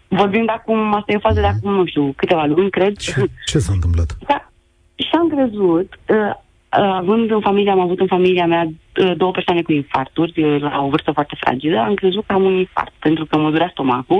[0.09, 2.97] Vorbim de acum, asta e o fază de acum, nu știu, câteva luni, cred.
[2.97, 4.17] Ce, ce s-a întâmplat?
[4.27, 4.51] Da,
[4.95, 6.35] Și am crezut, uh,
[6.69, 10.83] având în familie, am avut în familia mea uh, două persoane cu infarturi uh, la
[10.83, 14.19] o vârstă foarte fragilă, am crezut că am un infart, pentru că mă durea stomacul,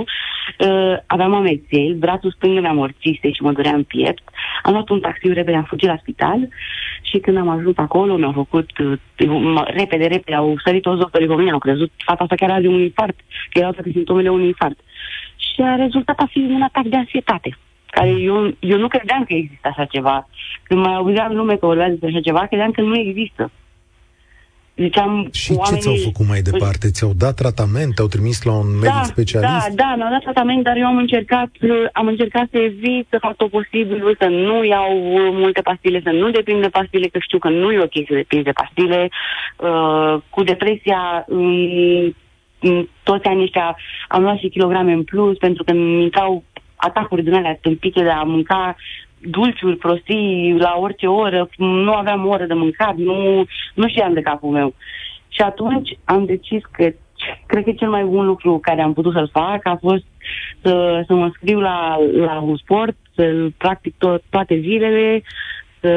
[0.59, 4.23] uh, aveam amețeli, brațul stâng mi-a morțise și mă durea în piept,
[4.63, 6.49] am luat un taxi repede, am fugit la spital
[7.01, 8.69] și când am ajuns acolo, mi-au făcut
[9.65, 12.79] repede, repede, au sărit toți doctorii pe mine, au crezut fata asta chiar are un
[12.79, 13.15] infart,
[13.49, 14.77] că erau toate simptomele unui infart.
[15.37, 17.57] Și a rezultat a fi un atac de ansietate
[17.97, 20.27] care eu, eu nu credeam că există așa ceva.
[20.63, 23.51] Când mai auzeam lume că vorbează despre așa ceva, credeam că nu există.
[24.79, 25.79] Ziceam, și oamenii...
[25.79, 26.89] ce ți-au făcut mai departe?
[26.89, 27.95] Ți-au dat tratament?
[27.95, 29.67] Te-au trimis la un medic da, specialist?
[29.67, 31.49] Da, da, mi-au dat tratament, dar eu am încercat,
[31.93, 34.89] am încercat să evit, să fac tot posibil, să nu iau
[35.43, 38.43] multe pastile, să nu depind de pastile, că știu că nu e ok să depind
[38.43, 39.09] de pastile.
[39.57, 42.15] Uh, cu depresia, um,
[43.03, 46.43] toți anii ăștia am luat și kilograme în plus, pentru că mi intrau
[46.75, 48.75] atacuri din alea stâmpite de a mânca
[49.19, 54.49] dulciuri, prostii la orice oră, nu aveam oră de mâncat, nu, nu știam de capul
[54.49, 54.73] meu.
[55.27, 56.89] Și atunci am decis că
[57.45, 60.03] cred că cel mai bun lucru care am putut să-l fac a fost
[60.61, 65.23] să, să mă scriu la, la un sport, să practic tot, toate zilele,
[65.79, 65.91] să,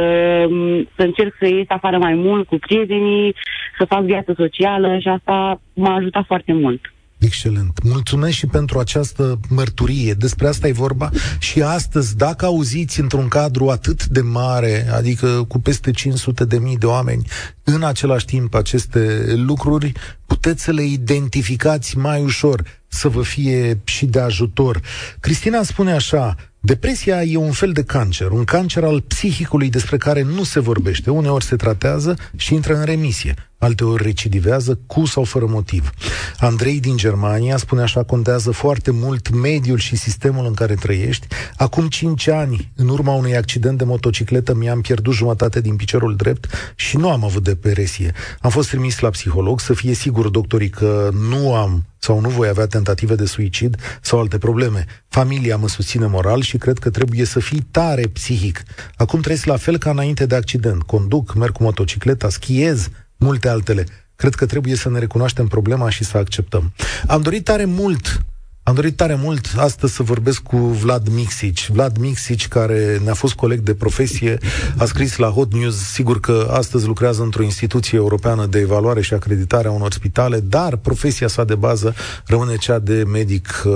[0.96, 3.34] să încerc să ies afară mai mult cu prietenii,
[3.80, 6.80] să fac viață socială și asta m-a ajutat foarte mult.
[7.18, 7.82] Excelent.
[7.82, 10.12] Mulțumesc și pentru această mărturie.
[10.12, 11.10] Despre asta e vorba.
[11.38, 16.78] Și astăzi, dacă auziți într-un cadru atât de mare, adică cu peste 500 de mii
[16.78, 17.26] de oameni,
[17.64, 19.92] în același timp aceste lucruri,
[20.26, 24.80] puteți să le identificați mai ușor, să vă fie și de ajutor.
[25.20, 30.22] Cristina spune așa, Depresia e un fel de cancer, un cancer al psihicului despre care
[30.22, 31.10] nu se vorbește.
[31.10, 35.90] Uneori se tratează și intră în remisie alteori recidivează cu sau fără motiv.
[36.38, 41.26] Andrei din Germania spune așa, contează foarte mult mediul și sistemul în care trăiești.
[41.56, 46.46] Acum 5 ani, în urma unui accident de motocicletă, mi-am pierdut jumătate din piciorul drept
[46.74, 48.12] și nu am avut depresie.
[48.40, 52.48] Am fost trimis la psiholog să fie sigur doctorii că nu am sau nu voi
[52.48, 54.84] avea tentative de suicid sau alte probleme.
[55.08, 58.62] Familia mă susține moral și cred că trebuie să fii tare psihic.
[58.96, 60.82] Acum trăiesc la fel ca înainte de accident.
[60.82, 62.88] Conduc, merg cu motocicleta, schiez,
[63.20, 63.86] multe altele.
[64.16, 66.72] Cred că trebuie să ne recunoaștem problema și să acceptăm.
[67.06, 68.24] Am dorit tare mult
[68.62, 71.68] am dorit tare mult astăzi să vorbesc cu Vlad Mixici.
[71.70, 74.38] Vlad Mixici, care ne-a fost coleg de profesie,
[74.78, 79.14] a scris la Hot News, sigur că astăzi lucrează într-o instituție europeană de evaluare și
[79.14, 81.94] acreditare a unor spitale, dar profesia sa de bază
[82.26, 83.72] rămâne cea de medic uh,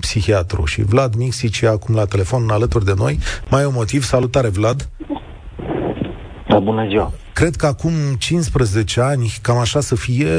[0.00, 0.64] psihiatru.
[0.64, 3.18] Și Vlad Mixici e acum la telefon alături de noi.
[3.50, 4.02] Mai e un motiv.
[4.02, 4.88] Salutare, Vlad!
[6.48, 7.12] Da, bună ziua!
[7.36, 10.30] Cred că acum 15 ani, cam așa să fie,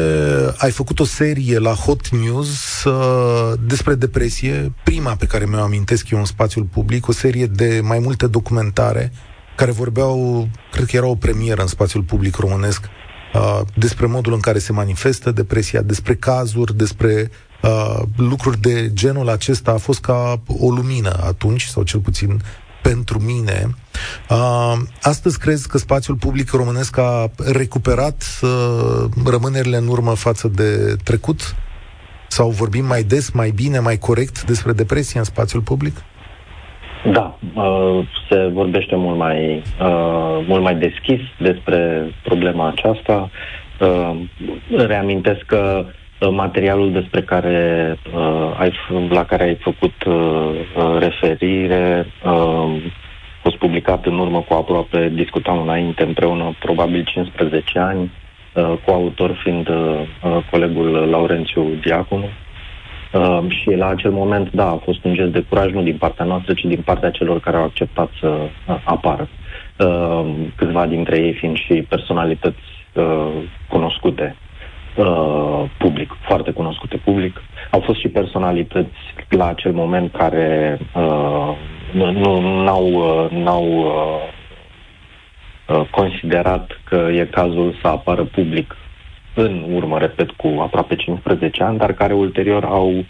[0.58, 6.10] ai făcut o serie la Hot News uh, despre depresie, prima pe care mi-o amintesc
[6.10, 9.12] eu în spațiul public, o serie de mai multe documentare
[9.56, 12.86] care vorbeau, cred că era o premieră în spațiul public românesc,
[13.34, 17.32] uh, despre modul în care se manifestă depresia, despre cazuri, despre
[17.62, 19.72] uh, lucruri de genul acesta.
[19.72, 22.42] A fost ca o lumină atunci, sau cel puțin
[22.90, 23.58] pentru mine.
[24.30, 28.50] Uh, astăzi crezi că spațiul public românesc a recuperat uh,
[29.32, 31.56] rămânerile în urmă față de trecut?
[32.28, 35.96] Sau vorbim mai des, mai bine, mai corect despre depresie în spațiul public?
[37.12, 43.30] Da, uh, se vorbește mult mai, uh, mult mai deschis despre problema aceasta.
[43.80, 44.20] Uh,
[44.88, 48.72] reamintesc că Uh, materialul despre care uh, ai,
[49.10, 52.32] la care ai făcut uh, uh, referire uh,
[53.38, 58.12] a fost publicat în urmă cu aproape, discutam înainte împreună, probabil 15 ani,
[58.54, 62.30] uh, cu autor fiind uh, uh, colegul Laurențiu Diaconu.
[63.14, 66.26] Uh, și la acel moment, da, a fost un gest de curaj, nu din partea
[66.26, 69.28] noastră, ci din partea celor care au acceptat să uh, apară.
[69.78, 70.26] Uh,
[70.56, 72.60] câțiva dintre ei fiind și personalități
[72.94, 73.30] uh,
[73.70, 74.36] cunoscute
[74.98, 77.42] uh, public, foarte cunoscute public.
[77.72, 78.96] Au fost și personalități
[79.30, 81.56] la acel moment care uh,
[81.92, 84.22] nu n-au, uh, n-au uh,
[85.78, 88.76] uh, considerat că e cazul să apară public
[89.34, 93.06] în urmă, repet, cu aproape 15 ani, dar care ulterior au uh,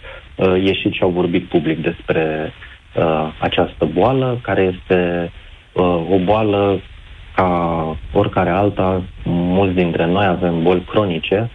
[0.64, 2.54] ieșit și au vorbit public despre
[2.96, 5.32] uh, această boală, care este
[5.74, 6.80] uh, o boală
[7.36, 11.50] ca oricare alta, mulți dintre noi avem boli cronice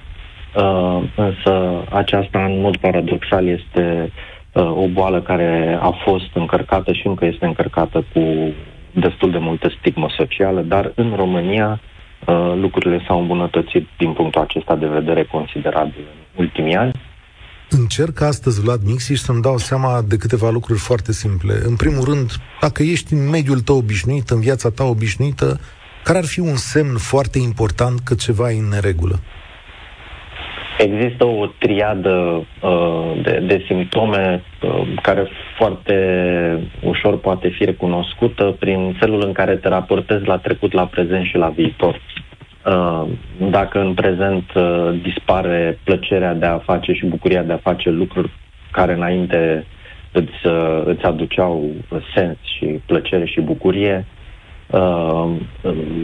[0.56, 4.12] Uh, însă aceasta, în mod paradoxal, este
[4.52, 8.20] uh, o boală care a fost încărcată și încă este încărcată cu
[8.94, 11.80] destul de multă stigmă socială, dar în România
[12.26, 16.04] uh, lucrurile s-au îmbunătățit din punctul acesta de vedere considerabil
[16.36, 16.92] în ultimii ani.
[17.70, 21.54] Încerc astăzi, Vlad Mixiș, să-mi dau seama de câteva lucruri foarte simple.
[21.64, 25.60] În primul rând, dacă ești în mediul tău obișnuit, în viața ta obișnuită,
[26.04, 29.20] care ar fi un semn foarte important că ceva e în neregulă?
[30.78, 35.96] Există o triadă uh, de, de simptome uh, care foarte
[36.82, 41.36] ușor poate fi recunoscută prin felul în care te raportezi la trecut, la prezent și
[41.36, 42.00] la viitor.
[42.66, 43.04] Uh,
[43.50, 48.30] dacă în prezent uh, dispare plăcerea de a face și bucuria de a face lucruri
[48.70, 49.66] care înainte
[50.12, 51.70] îți, uh, îți aduceau
[52.14, 54.06] sens și plăcere și bucurie,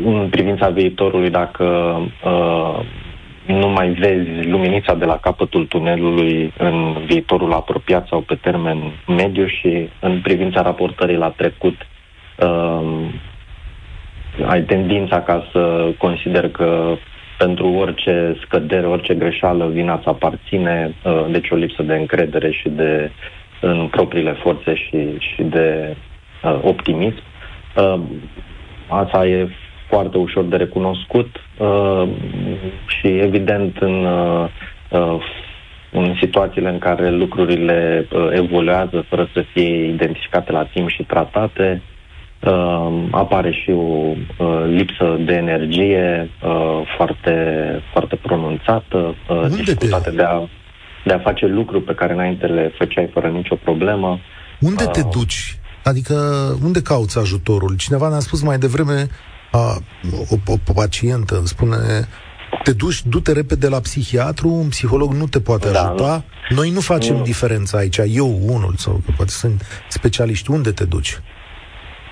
[0.04, 1.96] în privința viitorului, dacă
[3.52, 9.46] nu mai vezi luminița de la capătul tunelului în viitorul apropiat sau pe termen mediu
[9.46, 11.86] și în privința raportării la trecut,
[14.46, 16.96] ai tendința ca să consider că
[17.38, 22.68] pentru orice scădere, orice greșeală, vina îți aparține, uh, deci o lipsă de încredere și
[22.68, 23.10] de
[23.60, 25.96] în propriile forțe și, și de
[26.42, 27.22] uh, optimism.
[27.76, 28.00] Uh,
[28.88, 29.48] asta e
[29.88, 32.08] foarte ușor de recunoscut uh,
[32.86, 34.48] și evident în, uh,
[34.90, 35.20] uh,
[35.92, 41.82] în situațiile în care lucrurile uh, evoluează fără să fie identificate la timp și tratate,
[42.40, 47.34] uh, apare și o uh, lipsă de energie uh, foarte,
[47.92, 50.48] foarte pronunțată, uh, dificultate de a,
[51.04, 54.18] de a face lucruri pe care înainte le făceai fără nicio problemă.
[54.60, 55.58] Unde uh, te duci?
[55.84, 56.14] Adică
[56.64, 57.76] unde cauți ajutorul?
[57.76, 59.06] Cineva ne-a spus mai devreme,
[59.50, 59.76] a,
[60.30, 61.76] o, o pacientă îmi spune
[62.62, 66.24] te duci, du-te repede la psihiatru, un psiholog nu te poate da, ajuta.
[66.48, 66.56] Nu.
[66.56, 67.22] Noi nu facem nu.
[67.22, 70.50] diferența aici, eu unul, sau că poate sunt specialiști.
[70.50, 71.18] Unde te duci?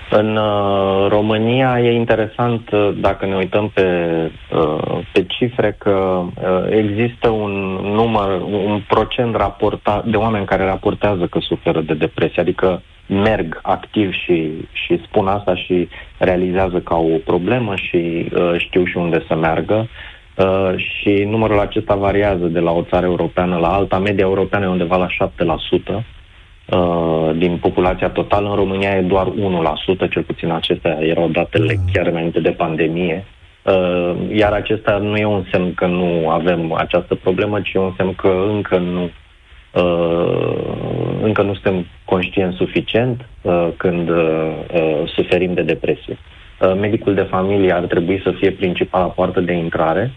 [0.09, 3.85] În uh, România e interesant, uh, dacă ne uităm pe,
[4.51, 7.51] uh, pe cifre, că uh, există un
[7.93, 14.11] număr, un procent raportat de oameni care raportează că suferă de depresie, adică merg activ
[14.11, 19.23] și, și spun asta și realizează că au o problemă și uh, știu și unde
[19.27, 19.87] să meargă.
[20.35, 23.99] Uh, și numărul acesta variază de la o țară europeană la alta.
[23.99, 25.29] Media europeană e undeva la
[25.99, 26.03] 7%.
[26.67, 28.49] Uh, din populația totală.
[28.49, 29.33] În România e doar
[30.07, 31.89] 1%, cel puțin acestea erau datele mm.
[31.93, 33.25] chiar înainte de pandemie.
[33.63, 37.93] Uh, iar acesta nu e un semn că nu avem această problemă, ci e un
[37.97, 39.09] semn că încă nu uh,
[41.21, 43.25] încă nu suntem conștienți suficient
[43.77, 44.09] când
[45.05, 46.17] suferim de depresie.
[46.79, 50.11] Medicul de familie ar trebui să fie principala poartă de intrare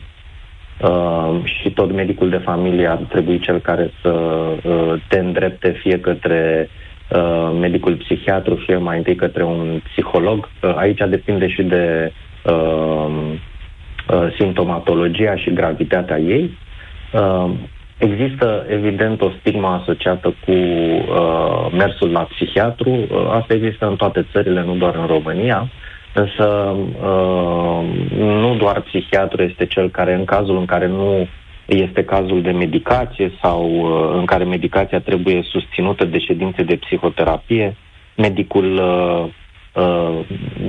[0.81, 6.01] Uh, și tot medicul de familie ar trebui cel care să uh, te îndrepte fie
[6.01, 6.69] către
[7.09, 10.49] uh, medicul psihiatru, fie mai întâi către un psiholog.
[10.63, 12.13] Uh, aici depinde și de
[12.45, 13.09] uh,
[14.09, 16.59] uh, simptomatologia și gravitatea ei.
[18.01, 22.91] Uh, Există, evident, o stigmă asociată cu uh, mersul la psihiatru.
[22.91, 25.71] Uh, asta există în toate țările, nu doar în România.
[26.15, 27.85] Însă uh,
[28.17, 31.29] nu doar psihiatru este cel care, în cazul în care nu
[31.67, 37.77] este cazul de medicație sau uh, în care medicația trebuie susținută de ședințe de psihoterapie,
[38.17, 39.31] medicul uh, uh,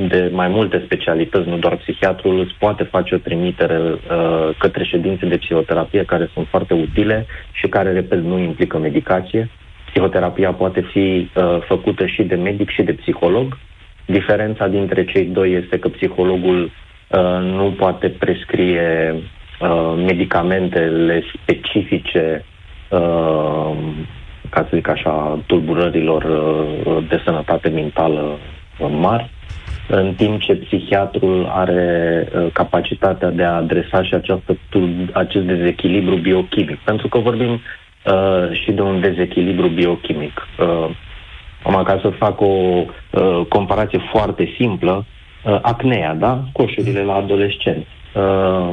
[0.08, 5.26] de mai multe specialități, nu doar psihiatrul, îți poate face o trimitere uh, către ședințe
[5.26, 9.50] de psihoterapie care sunt foarte utile și care, repet, nu implică medicație.
[9.90, 13.58] Psihoterapia poate fi uh, făcută și de medic și de psiholog
[14.06, 19.14] Diferența dintre cei doi este că psihologul uh, nu poate prescrie
[19.60, 22.46] uh, medicamentele specifice,
[22.90, 23.78] uh,
[24.50, 29.30] ca să zic așa, tulburărilor uh, de sănătate mentală uh, mari,
[29.88, 34.58] în timp ce psihiatrul are uh, capacitatea de a adresa și această,
[35.12, 36.78] acest dezechilibru biochimic.
[36.78, 40.48] Pentru că vorbim uh, și de un dezechilibru biochimic.
[40.60, 40.90] Uh,
[41.64, 45.06] am ca să fac o uh, comparație foarte simplă,
[45.44, 46.44] uh, acnea, da?
[46.52, 47.88] Coșurile la adolescenți.
[48.14, 48.70] Uh,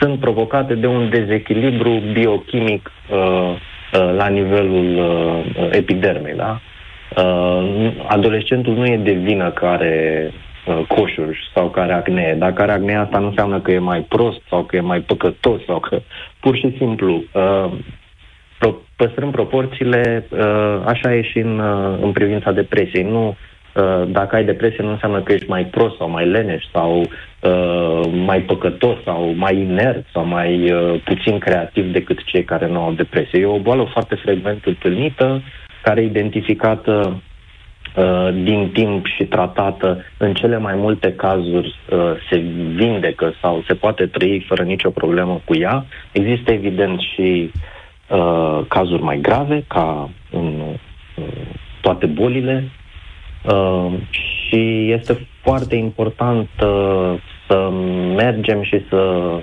[0.00, 6.60] sunt provocate de un dezechilibru biochimic uh, uh, la nivelul uh, epidermei, da?
[7.16, 10.30] Uh, adolescentul nu e de vină că are
[10.66, 12.34] uh, coșuri sau care acnee.
[12.34, 15.64] Dacă are acnee, asta nu înseamnă că e mai prost sau că e mai păcătos
[15.64, 16.00] sau că
[16.40, 17.70] pur și simplu uh,
[18.58, 23.02] pro- păstrăm proporțiile, uh, așa e și în, uh, în privința depresiei.
[23.02, 27.00] Nu, uh, dacă ai depresie nu înseamnă că ești mai prost sau mai leneș sau
[27.00, 32.80] uh, mai păcătos sau mai inert sau mai uh, puțin creativ decât cei care nu
[32.80, 33.40] au depresie.
[33.40, 35.42] E o boală foarte frecvent întâlnită,
[35.82, 37.22] care e identificată
[37.96, 42.36] uh, din timp și tratată, în cele mai multe cazuri uh, se
[42.74, 45.84] vindecă sau se poate trăi fără nicio problemă cu ea.
[46.12, 47.60] Există evident și uh,
[48.08, 50.60] uh, cazuri mai grave, ca în
[51.14, 51.24] uh,
[51.80, 52.70] toate bolile.
[53.44, 57.14] Uh, și este foarte important uh,
[57.48, 57.70] să
[58.14, 59.42] mergem și să uh,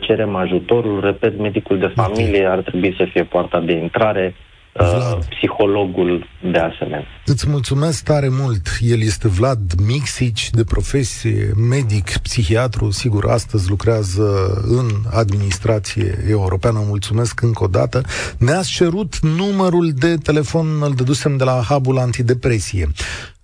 [0.00, 1.00] cerem ajutorul.
[1.00, 4.34] Repet, medicul de familie ar trebui să fie poarta de intrare
[4.80, 7.04] uh, psihologul de asemenea.
[7.24, 8.68] Îți mulțumesc tare mult.
[8.80, 12.90] El este Vlad Mixici, de profesie, medic, psihiatru.
[12.90, 14.24] Sigur, astăzi lucrează
[14.68, 16.82] în administrație europeană.
[16.86, 18.00] Mulțumesc încă o dată.
[18.38, 22.88] Ne-ați cerut numărul de telefon, îl dădusem de la hubul antidepresie.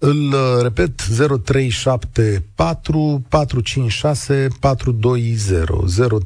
[0.05, 5.41] Îl uh, repet, 0374 456 420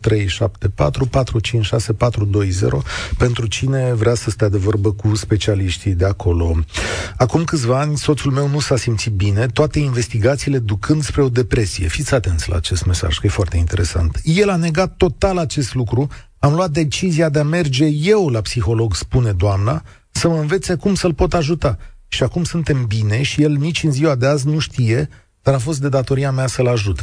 [0.01, 2.71] 0374 456 420
[3.19, 6.57] pentru cine vrea să stea de vorbă cu specialiștii de acolo.
[7.17, 11.89] Acum câțiva ani, soțul meu nu s-a simțit bine, toate investigațiile ducând spre o depresie.
[11.89, 14.21] Fiți atenți la acest mesaj, că e foarte interesant.
[14.25, 16.09] El a negat total acest lucru,
[16.39, 20.95] am luat decizia de a merge eu la psiholog, spune doamna, să mă învețe cum
[20.95, 24.59] să-l pot ajuta și acum suntem bine și el nici în ziua de azi nu
[24.59, 25.09] știe,
[25.43, 27.01] dar a fost de datoria mea să-l ajut.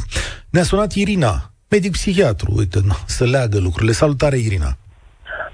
[0.50, 3.92] Ne-a sunat Irina, medic psihiatru, uite, să leagă lucrurile.
[3.92, 4.78] Salutare, Irina!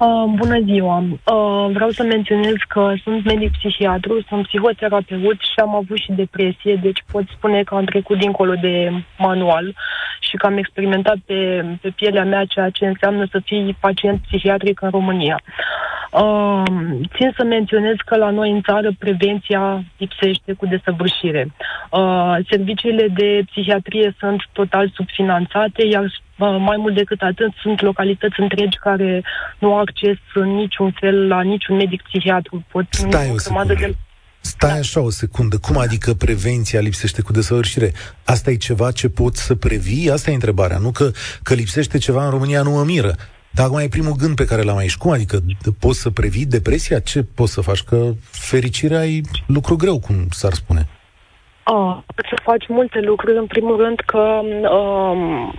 [0.00, 0.98] Uh, bună ziua!
[0.98, 6.74] Uh, vreau să menționez că sunt medic psihiatru, sunt psihoterapeut și am avut și depresie,
[6.82, 9.74] deci pot spune că am trecut dincolo de manual
[10.20, 14.82] și că am experimentat pe, pe pielea mea ceea ce înseamnă să fii pacient psihiatric
[14.82, 15.40] în România.
[16.10, 16.62] Uh,
[17.16, 21.52] țin să menționez că la noi în țară prevenția lipsește cu desăvârșire.
[21.90, 26.10] Uh, serviciile de psihiatrie sunt total subfinanțate, iar uh,
[26.46, 29.22] mai mult decât atât sunt localități întregi care
[29.58, 32.64] nu au acces în niciun fel la niciun medic psihiatru.
[32.72, 33.74] Pot Stai o secundă.
[33.74, 33.94] De...
[34.40, 34.76] Stai da.
[34.76, 35.58] așa o secundă.
[35.58, 37.92] Cum adică prevenția lipsește cu desăvârșire?
[38.24, 40.10] Asta e ceva ce poți să previi?
[40.10, 40.78] Asta e întrebarea.
[40.78, 41.10] Nu că,
[41.42, 43.14] că lipsește ceva în România nu mă miră.
[43.50, 44.96] Dar acum e primul gând pe care l-am aici.
[44.96, 45.40] Cum adică
[45.78, 46.98] poți să previi depresia?
[46.98, 47.82] Ce poți să faci?
[47.82, 50.88] Că fericirea e lucru greu, cum s-ar spune.
[51.64, 53.38] Oh, să faci multe lucruri.
[53.38, 55.54] În primul rând că um,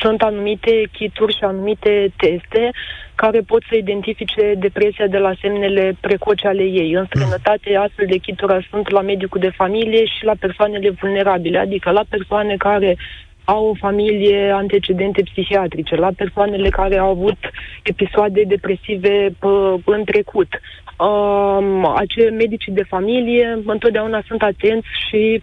[0.00, 2.70] sunt anumite kituri și anumite teste
[3.14, 6.92] care pot să identifice depresia de la semnele precoce ale ei.
[6.92, 11.90] În străinătate, astfel de kituri sunt la medicul de familie și la persoanele vulnerabile, adică
[11.90, 12.96] la persoane care
[13.44, 17.38] au o familie antecedente psihiatrice, la persoanele care au avut
[17.82, 20.60] episoade depresive pă, în trecut.
[20.98, 25.42] Um, acei medici de familie întotdeauna sunt atenți și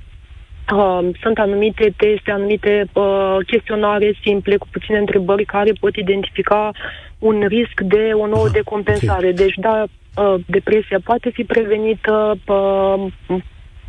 [0.76, 6.72] Uh, sunt anumite teste, anumite uh, chestionare simple cu puține întrebări care pot identifica
[7.20, 9.30] un risc de o nouă decompensare.
[9.30, 9.46] Okay.
[9.46, 13.42] Deci, da, uh, depresia poate fi prevenită, uh,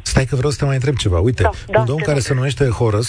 [0.02, 1.18] Stai că vreau să te mai întreb ceva.
[1.18, 3.08] Uite, da, un da, domn care se numește Horace,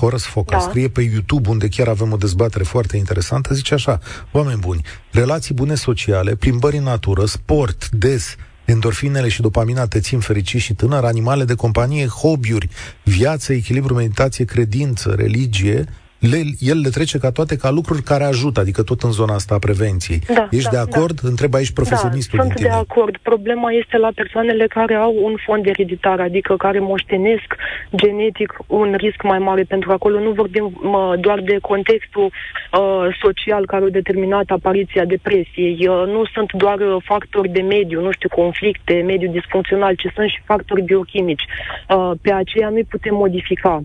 [0.00, 0.62] Horace Foca, da.
[0.62, 3.98] scrie pe YouTube, unde chiar avem o dezbatere foarte interesantă, zice așa,
[4.32, 10.20] oameni buni, relații bune sociale, plimbări în natură, sport, des, endorfinele și dopamina te țin
[10.20, 12.68] fericit și tânăr, animale de companie, hobby-uri,
[13.02, 15.88] viață, echilibru, meditație, credință, religie,
[16.30, 19.54] le, el le trece ca toate ca lucruri care ajută, adică tot în zona asta
[19.54, 20.20] a prevenției.
[20.34, 21.20] Da, Ești da, de acord?
[21.20, 21.28] Da.
[21.28, 23.16] Întreb aici profesionistul da, sunt de acord.
[23.16, 27.48] Problema este la persoanele care au un fond ereditar, adică care moștenesc
[27.94, 33.16] genetic un risc mai mare, pentru că acolo nu vorbim mă, doar de contextul uh,
[33.22, 35.76] social care a determinat apariția depresiei.
[35.88, 40.28] Uh, nu sunt doar uh, factori de mediu, nu știu, conflicte, mediu disfuncțional, ci sunt
[40.28, 41.44] și factori biochimici.
[41.88, 43.82] Uh, pe aceea nu putem modifica.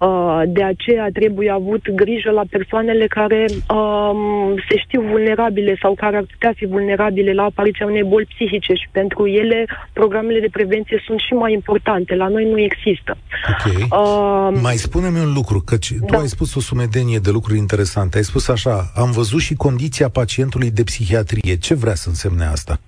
[0.00, 6.16] Uh, de aceea trebuie avut grijă la persoanele care um, se știu vulnerabile sau care
[6.16, 11.02] ar putea fi vulnerabile la apariția unei boli psihice și pentru ele programele de prevenție
[11.06, 12.14] sunt și mai importante.
[12.14, 13.16] La noi nu există.
[13.50, 13.74] Ok.
[14.00, 16.18] Uh, mai spune-mi un lucru, că tu da.
[16.18, 18.16] ai spus o sumedenie de lucruri interesante.
[18.16, 21.56] Ai spus așa, am văzut și condiția pacientului de psihiatrie.
[21.56, 22.80] Ce vrea să însemne asta?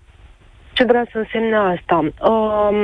[0.73, 1.97] Ce vrea să însemne asta?
[2.29, 2.77] Um,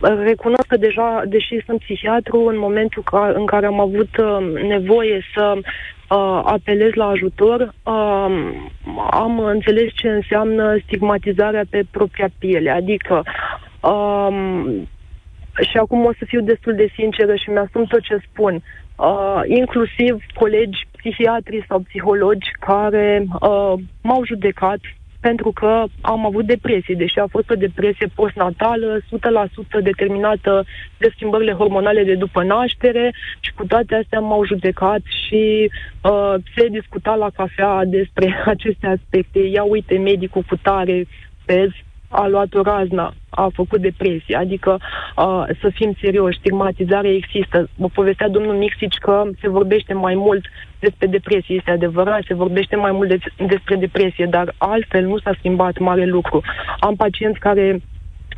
[0.00, 5.20] recunosc că deja, deși sunt psihiatru, în momentul ca, în care am avut uh, nevoie
[5.34, 8.52] să uh, apelez la ajutor, uh,
[9.10, 12.70] am înțeles ce înseamnă stigmatizarea pe propria piele.
[12.70, 13.22] Adică
[13.80, 14.28] uh,
[15.70, 18.62] și acum o să fiu destul de sinceră și mi-asum tot ce spun.
[18.96, 23.72] Uh, inclusiv colegi psihiatri sau psihologi care uh,
[24.02, 24.78] m-au judecat
[25.20, 28.98] pentru că am avut depresie, deși a fost o depresie postnatală,
[29.80, 30.64] 100% determinată
[30.98, 35.70] de schimbările hormonale de după naștere și cu toate astea m-au judecat și
[36.02, 39.38] uh, se discuta la cafea despre aceste aspecte.
[39.38, 41.06] Ia uite, medicul cu tare,
[41.44, 41.68] pez,
[42.08, 44.36] a luat o razna, a făcut depresie.
[44.36, 44.78] Adică
[45.16, 47.68] uh, să fim serioși, stigmatizarea există.
[47.76, 50.44] Vă povestea domnul Mixici că se vorbește mai mult
[50.78, 55.32] despre depresie, este adevărat, se vorbește mai mult de, despre depresie, dar altfel nu s-a
[55.38, 56.40] schimbat mare lucru.
[56.80, 57.80] Am pacienți care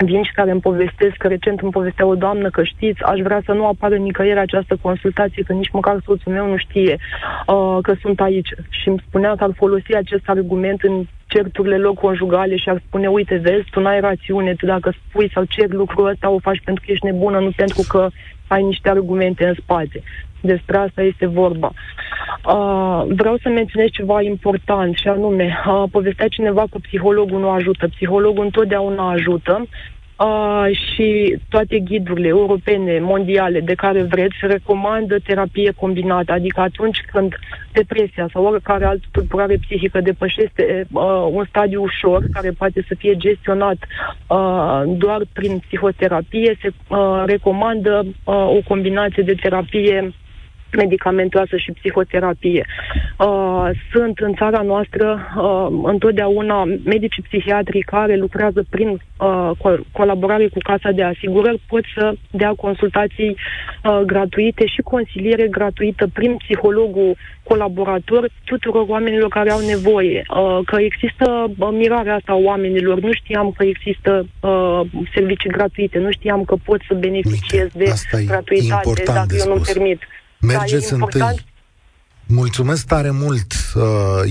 [0.05, 3.43] vin și care îmi povestesc, că recent îmi povestea o doamnă că știți, aș vrea
[3.45, 6.99] să nu apară nicăieri această consultație, că nici măcar soțul meu nu știe
[7.47, 8.49] uh, că sunt aici.
[8.69, 13.09] Și îmi spunea că ar folosi acest argument în certurile lor conjugale și ar spune,
[13.09, 16.85] uite, vezi, tu n-ai rațiune, tu dacă spui sau cer lucrul ăsta, o faci pentru
[16.87, 18.09] că ești nebună, nu pentru că
[18.47, 20.03] ai niște argumente în spate.
[20.41, 21.73] Despre asta este vorba.
[22.47, 27.89] Uh, vreau să menționez ceva important și anume, uh, povestea cineva că psihologul nu ajută.
[27.89, 29.67] Psihologul întotdeauna ajută
[30.25, 37.35] uh, și toate ghidurile europene, mondiale, de care vreți, recomandă terapie combinată, adică atunci când
[37.73, 43.17] depresia sau oricare altă tulburare psihică depășește uh, un stadiu ușor, care poate să fie
[43.17, 43.77] gestionat
[44.27, 50.13] uh, doar prin psihoterapie, se uh, recomandă uh, o combinație de terapie
[50.77, 52.67] medicamentoasă și psihoterapie.
[53.19, 55.07] Uh, sunt în țara noastră
[55.37, 61.85] uh, întotdeauna medici psihiatri care lucrează prin uh, co- colaborare cu Casa de Asigurări pot
[61.95, 69.61] să dea consultații uh, gratuite și consiliere gratuită prin psihologul colaborator tuturor oamenilor care au
[69.61, 70.23] nevoie.
[70.23, 71.27] Uh, că există
[71.59, 73.01] uh, mirarea asta a oamenilor.
[73.01, 74.81] Nu știam că există uh,
[75.15, 80.01] servicii gratuite, nu știam că pot să beneficiez Uite, de gratuitate dacă eu nu permit.
[80.41, 81.49] Mergeți da, întâi.
[82.33, 83.83] Mulțumesc tare mult, uh,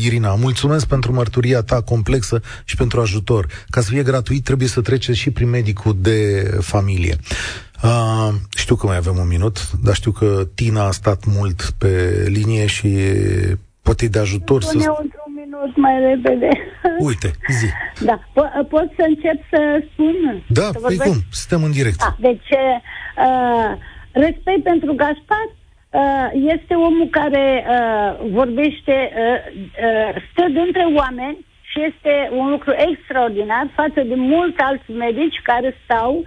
[0.03, 0.35] Irina.
[0.35, 3.47] Mulțumesc pentru mărturia ta complexă și pentru ajutor.
[3.69, 7.15] Ca să fie gratuit, trebuie să treceți și prin medicul de familie.
[7.83, 12.23] Uh, știu că mai avem un minut, dar știu că Tina a stat mult pe
[12.27, 12.97] linie și
[13.81, 14.89] poate de ajutor Spune să...
[15.01, 16.49] într-un minut mai repede.
[17.07, 17.67] Uite, zi.
[18.05, 20.43] Da, po- pot să încep să spun?
[20.47, 21.17] Da, să păi cum?
[21.31, 22.01] Suntem în direct.
[22.01, 23.77] Ah, deci, uh,
[24.11, 25.58] respect pentru Gaspar, Uh,
[26.33, 34.01] este omul care uh, vorbește, uh, stă dintre oameni și este un lucru extraordinar față
[34.01, 36.23] de mulți alți medici care stau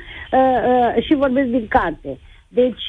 [1.00, 2.18] și vorbesc din carte.
[2.48, 2.84] Deci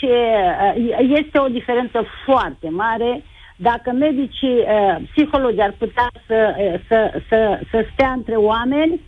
[0.97, 3.23] este o diferență foarte mare
[3.55, 4.63] dacă medicii,
[5.13, 6.55] psihologii ar putea să,
[6.87, 9.01] să, să, să stea între oameni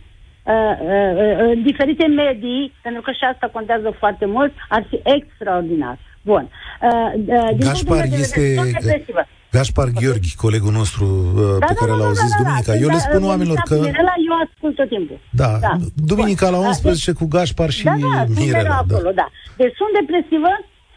[1.38, 5.98] în diferite medii, pentru că și asta contează foarte mult, ar fi extraordinar.
[6.26, 6.44] Bun.
[6.44, 8.42] Uh, uh, Gaspar este...
[9.56, 12.72] Gaspar Gheorghi, colegul nostru uh, da, pe da, care da, l-au zis da, da, duminica.
[12.72, 13.74] Da, eu le spun oamenilor că...
[13.74, 15.18] Mirela, eu ascult tot timpul.
[15.42, 15.72] Da, da.
[16.10, 18.68] duminica la 11 cu Gaspar și da, da, Mirela.
[18.68, 19.26] Da, acolo, da.
[19.56, 20.52] Deci sunt depresivă,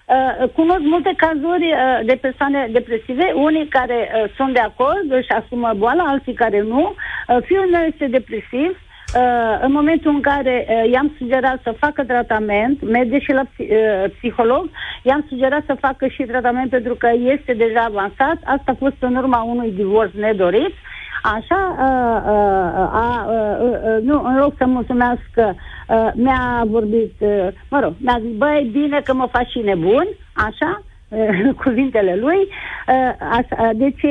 [0.10, 5.32] Uh, cunosc multe cazuri uh, de persoane depresive, unii care uh, sunt de acord, își
[5.40, 6.84] asumă boala, alții care nu.
[6.94, 8.72] Uh, fiul meu este depresiv,
[9.16, 14.12] Uh, în momentul în care uh, i-am sugerat să facă tratament, merge și la uh,
[14.18, 14.70] psiholog,
[15.04, 18.38] i-am sugerat să facă și tratament pentru că este deja avansat.
[18.44, 20.74] Asta a fost în urma unui divorț nedorit.
[21.24, 25.56] Așa, uh, uh, uh, uh, uh, nu, în loc să mulțumească,
[25.88, 30.08] uh, mi-a vorbit, uh, mă rog, mi-a zis, băi, bine că mă faci și nebun,
[30.34, 30.84] așa,
[31.64, 32.42] cuvintele lui.
[32.48, 34.04] Uh, deci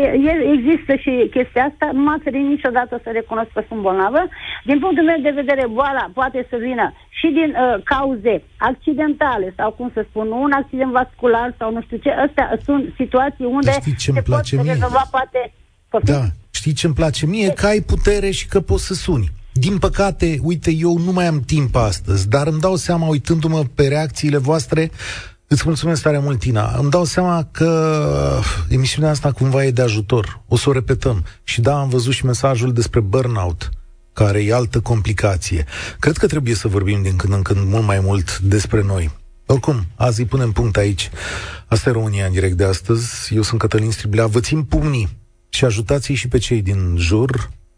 [0.57, 1.91] există și chestia asta.
[1.93, 4.23] Nu m-a ferit niciodată să recunosc că sunt bolnavă.
[4.65, 9.71] Din punctul meu de vedere, boala poate să vină și din uh, cauze accidentale sau,
[9.71, 12.11] cum să spun, un accident vascular sau nu știu ce.
[12.11, 15.53] Astea sunt situații unde se place pot rezolva poate...
[16.03, 17.49] Da, știi ce îmi place mie?
[17.51, 19.31] Că ai putere și că poți să suni.
[19.53, 23.89] Din păcate, uite, eu nu mai am timp astăzi, dar îmi dau seama, uitându-mă pe
[23.89, 24.91] reacțiile voastre,
[25.51, 26.77] Îți mulțumesc tare mult, Tina.
[26.79, 30.43] Îmi dau seama că emisiunea asta cumva e de ajutor.
[30.49, 31.25] O să o repetăm.
[31.45, 33.71] Și da, am văzut și mesajul despre burnout,
[34.13, 35.65] care e altă complicație.
[35.99, 39.11] Cred că trebuie să vorbim din când în când mult mai mult despre noi.
[39.47, 41.11] Oricum, azi îi punem punct aici.
[41.67, 43.35] Asta e România în direct de astăzi.
[43.35, 44.27] Eu sunt Cătălin Striblea.
[44.27, 45.09] Vă țin pumnii
[45.49, 47.51] și ajutați-i și pe cei din jur.